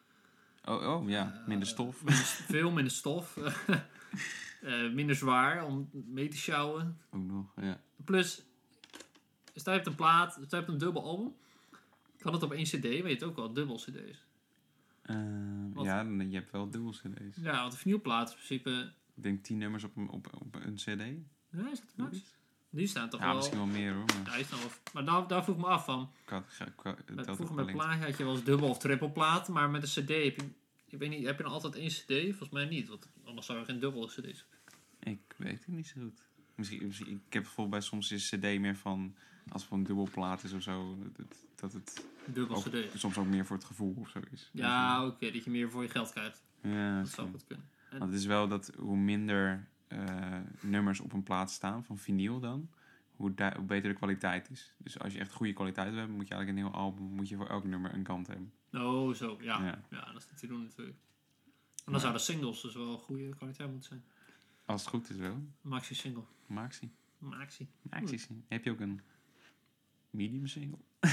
[0.65, 2.05] oh, oh ja, Eh, minder stof.
[2.05, 3.37] minder- veel minder stof.
[4.63, 6.99] Eh, minder zwaar om mee te sjouwen.
[7.11, 7.81] ook nog, ja.
[8.05, 8.43] Plus,
[9.55, 11.35] stel je hebt een plaat, stel je hebt een dubbel album.
[12.19, 14.25] Kan het op één cd, weet je het ook wel, dubbel cd's.
[15.75, 15.85] Wat?
[15.85, 17.37] ja, dan- je hebt wel dubbel cd's.
[17.43, 18.93] Ja, want een vinylplaat is in principe...
[19.17, 20.87] Ik denk 10 nummers op een, op, op een cd.
[20.87, 22.19] Ja, is dat max?
[22.71, 23.37] Die staan toch Ja, wel...
[23.37, 24.05] misschien wel meer hoor.
[24.25, 24.59] Maar Ja, wel...
[24.93, 26.11] Maar daar, daar vroeg ik me af van.
[26.25, 26.45] qua,
[26.77, 29.71] qua, Met, telt vroeger met plaatje had je wel eens dubbel of triple plaat, maar
[29.71, 30.49] met een cd heb je...
[30.91, 32.07] Ik weet niet, heb je dan altijd één cd?
[32.29, 34.45] Volgens mij niet, want anders zou er geen dubbele cd's
[35.01, 36.23] Ik weet het niet zo goed.
[36.55, 39.15] Misschien, misschien, ik heb bijvoorbeeld bij soms is cd meer van...
[39.49, 40.97] Als het van een dubbelplaat is of zo...
[41.17, 42.99] Dat, dat het Dubbel ook, cd.
[43.01, 44.51] soms ook meer voor het gevoel of zo is.
[44.53, 46.43] Ja, oké, dat je meer voor je geld krijgt.
[46.63, 47.67] ja Dat zou goed kunnen.
[47.91, 51.99] En- Want het is wel dat hoe minder eh, nummers op een plaat staan, van
[51.99, 52.71] vinyl dan,
[53.21, 54.75] hoe, hoe beter de kwaliteit is.
[54.79, 57.29] Dus als je echt goede kwaliteit wil hebben, moet je eigenlijk een heel album, moet
[57.29, 58.53] je voor elk nummer een kant hebben.
[58.73, 59.65] Oh, zo, ja.
[59.65, 59.85] ja.
[59.91, 60.13] Ja.
[60.13, 60.99] dat is te doen natuurlijk.
[61.85, 64.05] En dan zouden singles dus wel goede kwaliteit moeten zijn.
[64.65, 65.43] Als het goed is wel.
[65.61, 66.23] Maxi single.
[66.47, 66.93] Maxi.
[67.19, 67.69] Maxi.
[67.83, 68.45] Maxi.
[68.49, 69.01] Heb je ook een
[70.11, 70.79] medium single?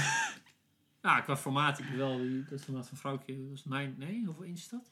[1.02, 4.24] Ja, qua formaat je wel, die, dat is formaat van vrouwtje, dat is 9, nee,
[4.24, 4.90] hoeveel inch is dat?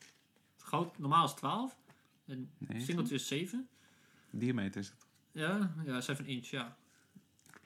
[0.56, 1.78] Groot, normaal is 12.
[2.26, 2.80] En Nee.
[2.80, 3.68] singeltje is 7.
[4.30, 5.06] Diameter is het.
[5.32, 6.76] Ja, ja, 7 inch, ja.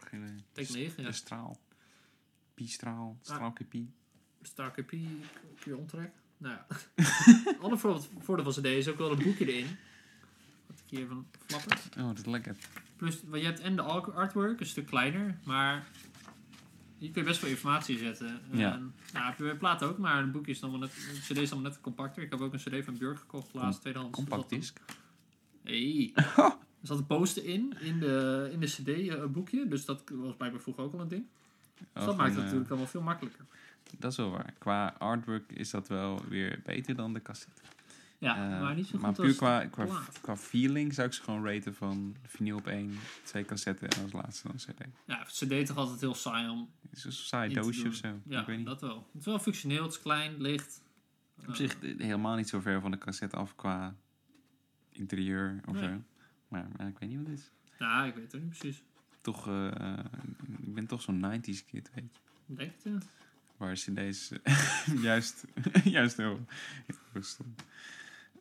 [0.05, 1.13] Ik denk 9, ja.
[1.13, 1.61] Straal.
[2.55, 3.19] Pi-straal.
[3.23, 3.93] Straalke pi.
[4.43, 4.91] Starke P,
[5.61, 6.11] keer omtrek.
[6.37, 6.67] Nou ja.
[7.63, 9.77] Ander voordeel van CD is ook wel een boekje erin.
[10.67, 11.77] Wat ik hier even flappen.
[11.99, 12.57] Oh, dat is lekker.
[12.97, 15.89] Plus, want je hebt en de artwork, een stuk kleiner, maar
[16.99, 18.41] hier kun je best veel informatie zetten.
[18.53, 18.73] Ja.
[18.75, 21.21] En, nou, heb je bij plaat ook, maar een boekje is dan wel net, een
[21.21, 22.23] cd is dan wel net compacter.
[22.23, 24.17] Ik heb ook een cd van Björk gekocht, laatst, tweedehands.
[24.19, 24.79] Compact disc.
[25.65, 26.25] een- Hey.
[26.81, 30.37] Er zat een poster in, in de, in de cd eh, boekje, dus dat was
[30.37, 31.25] blijkbaar vroeger ook al een ding.
[31.79, 33.45] Dus Oh, dat maakt het eh, natuurlijk wel veel makkelijker.
[33.99, 34.55] Dat is wel waar.
[34.59, 37.61] Qua artwork is dat wel weer beter dan de cassette.
[38.19, 39.87] Ja, Eh, maar niet zo goed maar puur qua, qua,
[40.21, 44.13] qua feeling zou ik ze gewoon raten van vinyl op één, twee cassetten en als
[44.13, 44.85] laatste dan cd.
[45.07, 48.21] Ja, cd toch altijd heel saai om Het is een saai doosje of zo.
[48.25, 48.67] Ja, ik weet niet.
[48.67, 49.07] dat wel.
[49.13, 50.83] Het is wel functioneel, het is klein, licht.
[51.49, 53.95] Op zich helemaal niet zo ver van de cassette af qua
[54.93, 55.83] interieur of Nee.
[55.89, 56.03] zo.
[56.51, 57.51] Maar ik weet niet wat het is.
[57.79, 58.83] Nou, ik weet het ook niet precies.
[59.21, 60.05] Toch, eh, eh,
[60.63, 62.55] ik ben toch zo'n 90s kid, weet je.
[62.55, 62.99] Denk het, ja.
[63.57, 64.55] Waar cd's eh,
[65.09, 65.45] juist,
[65.85, 66.47] juist heel,
[67.13, 67.23] heel.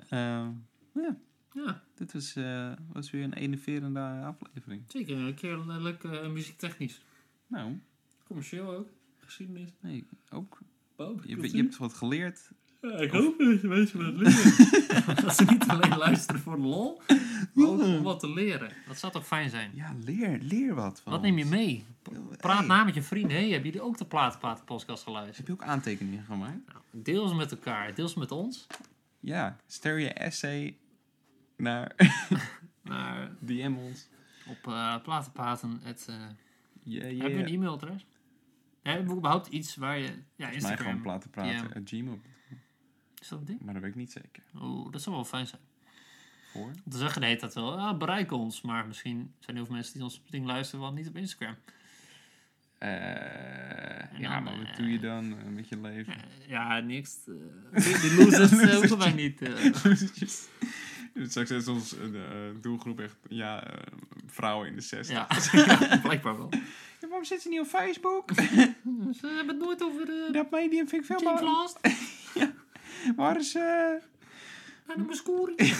[0.09, 0.51] Ehm,
[0.93, 1.17] ja,
[1.53, 4.83] Ja, dit was, eh, was weer een enerverende aflevering.
[4.87, 5.17] zeker.
[5.17, 7.01] Een keer eh, muziektechnisch.
[7.47, 7.79] Nou,
[8.27, 8.89] Commercieel ook.
[9.17, 9.69] Geschiedenis.
[9.79, 10.59] nee, ook.
[10.95, 12.51] Boom, Je, je hebt wat geleerd.
[12.81, 15.23] Ja, ik hoop dat je mensen wat leren.
[15.23, 17.01] dat ze niet alleen luisteren voor de lol,
[17.53, 18.71] maar ook om wat te leren.
[18.87, 19.71] Dat zou toch fijn zijn?
[19.73, 20.99] Ja, leer, leer wat.
[21.01, 21.85] Van Wat neem je mee?
[22.37, 23.31] Praat Hey, na met je vrienden.
[23.37, 25.37] Hey, hebben jullie ook de Platenpaten podcast geluisterd?
[25.37, 26.67] Heb je ook aantekeningen gemaakt?
[26.67, 27.93] Nou, deel ze met elkaar.
[27.95, 28.67] Deel ze met ons.
[29.19, 30.77] Ja, stuur je essay
[31.57, 31.95] naar
[32.83, 34.07] Maar DM ons.
[34.47, 35.79] op eh platenpaten.
[35.83, 36.15] Het, eh,
[36.83, 38.05] Ja, Hebben we een e-mailadres?
[38.83, 40.05] Hebben we überhaupt iets waar je...
[40.35, 40.85] Ja, Mij Instagram.
[40.85, 41.61] gewoon platen praten Ja.
[41.63, 42.19] at Gmail.
[43.19, 43.61] Is dat een ding?
[43.61, 44.43] Maar dat weet ik niet zeker.
[44.55, 45.61] Oeh, dat zou wel fijn zijn.
[46.51, 46.71] Voor?
[46.89, 47.79] Te zeggen, nee, dat wel.
[47.79, 48.61] Ah, bereik ons.
[48.61, 51.55] Maar misschien zijn er heel veel mensen die ons ding luisteren, wel niet op Instagram.
[52.77, 52.89] Eh,
[54.19, 56.13] ja, dan, maar wat eh, doe je dan met je leven?
[56.13, 57.17] Eh, ja, niks.
[57.71, 59.41] die die losers hoeven wij niet.
[61.27, 63.73] Straks is ons de, doelgroep echt ja,
[64.25, 65.15] vrouwen in de 60.
[65.15, 65.27] ja,
[66.07, 66.49] blijkbaar wel.
[66.99, 68.31] Ja, waarom zit ze niet op Facebook?
[68.33, 71.43] Ze hebben het nooit over uh, Dat medium vind ik veel.
[71.43, 71.79] Last.
[73.15, 73.55] Waar is...
[73.55, 73.93] eh
[74.95, 75.55] de Muscuri.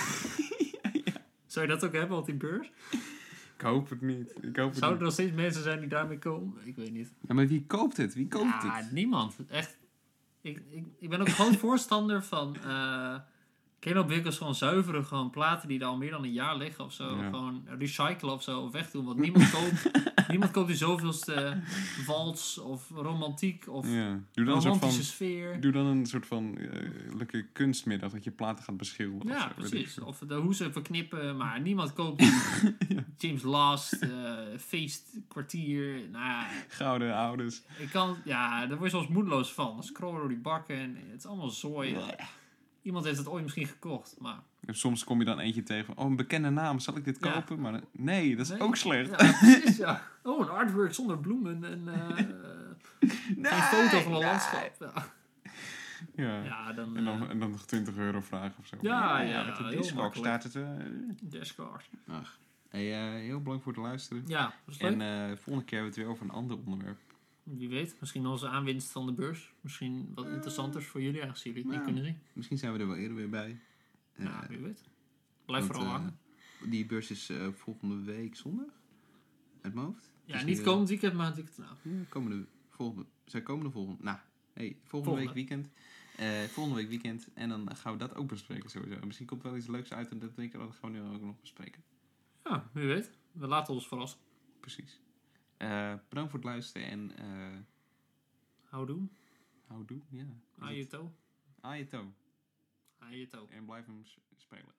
[1.46, 2.72] Zou je dat ook hebben op die beurs?
[3.56, 4.34] Ik hoop het niet.
[4.42, 6.54] Ik hoop het Zouden er nog steeds mensen zijn die daarmee komen?
[6.64, 7.14] Ik weet niet.
[7.28, 8.14] Ja, maar wie koopt het?
[8.14, 8.92] Wie koopt ja, het?
[8.92, 9.36] niemand.
[9.48, 9.78] Echt.
[10.42, 12.56] Ik, ik, ik ben ook groot voorstander van...
[12.56, 13.16] eh
[13.80, 16.58] ken je op winkels gewoon zuiveren gewoon platen die er al meer dan een jaar
[16.58, 17.18] liggen of zo.
[17.18, 17.30] Ja.
[17.30, 18.60] Gewoon recyclen of zo.
[18.60, 19.06] Of wegdoen.
[19.06, 19.92] Want niemand koopt,
[20.28, 21.62] niemand koopt die zoveelste
[22.06, 24.20] wals of romantiek of Ja.
[24.34, 25.14] Doe dan een soort romantische van...
[25.14, 25.62] sfeer.
[25.62, 29.28] Doe dan een soort van eh, leuke kunstmiddag dat je platen gaat beschilderen.
[29.28, 30.00] Ja, of zo, precies.
[30.00, 32.24] Of de, hoe ze verknippen, maar niemand koopt
[33.18, 34.10] James Last, eh
[34.58, 36.10] feestkwartier.
[36.12, 37.62] Nou ja, Gouden ouders.
[37.78, 39.74] ik kan, ja, daar word je soms moedeloos van.
[39.74, 41.98] Dan scrollen door die bakken en het is allemaal zooi.
[42.82, 44.40] Iemand heeft het ooit misschien gekocht, maar...
[44.66, 47.18] En soms kom je dan eentje tegen van, oh, een bekende naam, zal ik dit
[47.22, 47.32] Ja.
[47.32, 47.60] kopen?
[47.60, 48.62] Maar nee, dat is Nee.
[48.62, 49.10] ook slecht.
[49.10, 50.02] Ja, precies, ja.
[50.24, 52.10] Oh, een artwork zonder bloemen en eh
[53.36, 54.28] Nee, geen foto van een nee.
[54.30, 54.76] landschap.
[54.80, 54.94] Ja,
[56.16, 56.44] Ja.
[56.44, 56.98] ja dan...
[56.98, 58.78] En, dan, eh, en dan nog 20 euro vragen of zo.
[58.82, 60.56] Ja, ja, heel Discord staat het.
[60.56, 60.64] eh,
[61.22, 61.90] Discord.
[62.08, 62.38] Ach.
[62.70, 64.24] Hey, eh, heel bedankt voor het luisteren.
[64.28, 64.80] Ja, leuk.
[64.82, 67.00] En eh volgende keer hebben we het weer over een ander onderwerp.
[67.58, 69.54] Wie weet, misschien onze aanwinst van de beurs.
[69.62, 71.94] Misschien wat interessanter voor jullie, aangezien jullie het niet Ja.
[71.94, 72.22] kunnen zien.
[72.34, 73.60] Misschien zijn we er wel eerder weer bij.
[74.14, 74.84] Eh, Ja, wie weet.
[75.46, 76.20] Blijf want, vooral eh, hangen.
[76.70, 78.72] Die beurs is eh, volgende week zondag.
[79.62, 80.12] Uit mijn hoofd.
[80.26, 81.98] Ja, Dus niet komend weekend, maar het weekend nou.
[81.98, 84.18] Ja, komende, volgende, zijn komende volgende, nou,
[84.54, 85.26] hey, volgende, Volgende.
[85.26, 85.70] week weekend.
[86.18, 87.30] Eh, volgende week weekend.
[87.34, 89.00] En dan gaan we dat ook bespreken sowieso.
[89.00, 90.98] En misschien komt er wel iets leuks uit en dat denk ik, dat gaan we
[90.98, 91.84] nu ook nog bespreken.
[92.44, 93.12] Ja, wie weet.
[93.32, 94.20] We laten ons verrassen.
[94.60, 95.00] Precies.
[95.60, 97.60] Eh, bedankt voor het luisteren en eh
[98.64, 99.08] Houdoe.
[99.68, 100.02] houdoe.
[100.10, 100.26] Ja.
[103.00, 103.48] Aan je toe.
[103.50, 104.04] En blijf hem
[104.36, 104.74] spelen.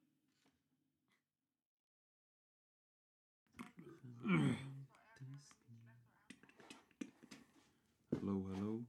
[8.09, 8.85] Hallo, hallo.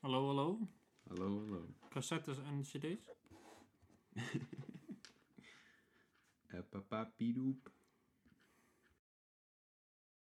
[0.00, 0.68] Hallo, hallo.
[1.08, 1.74] Hallo, hallo.
[1.88, 3.04] Cassettes en cd's.
[6.48, 7.70] Eh, papa, pidoep.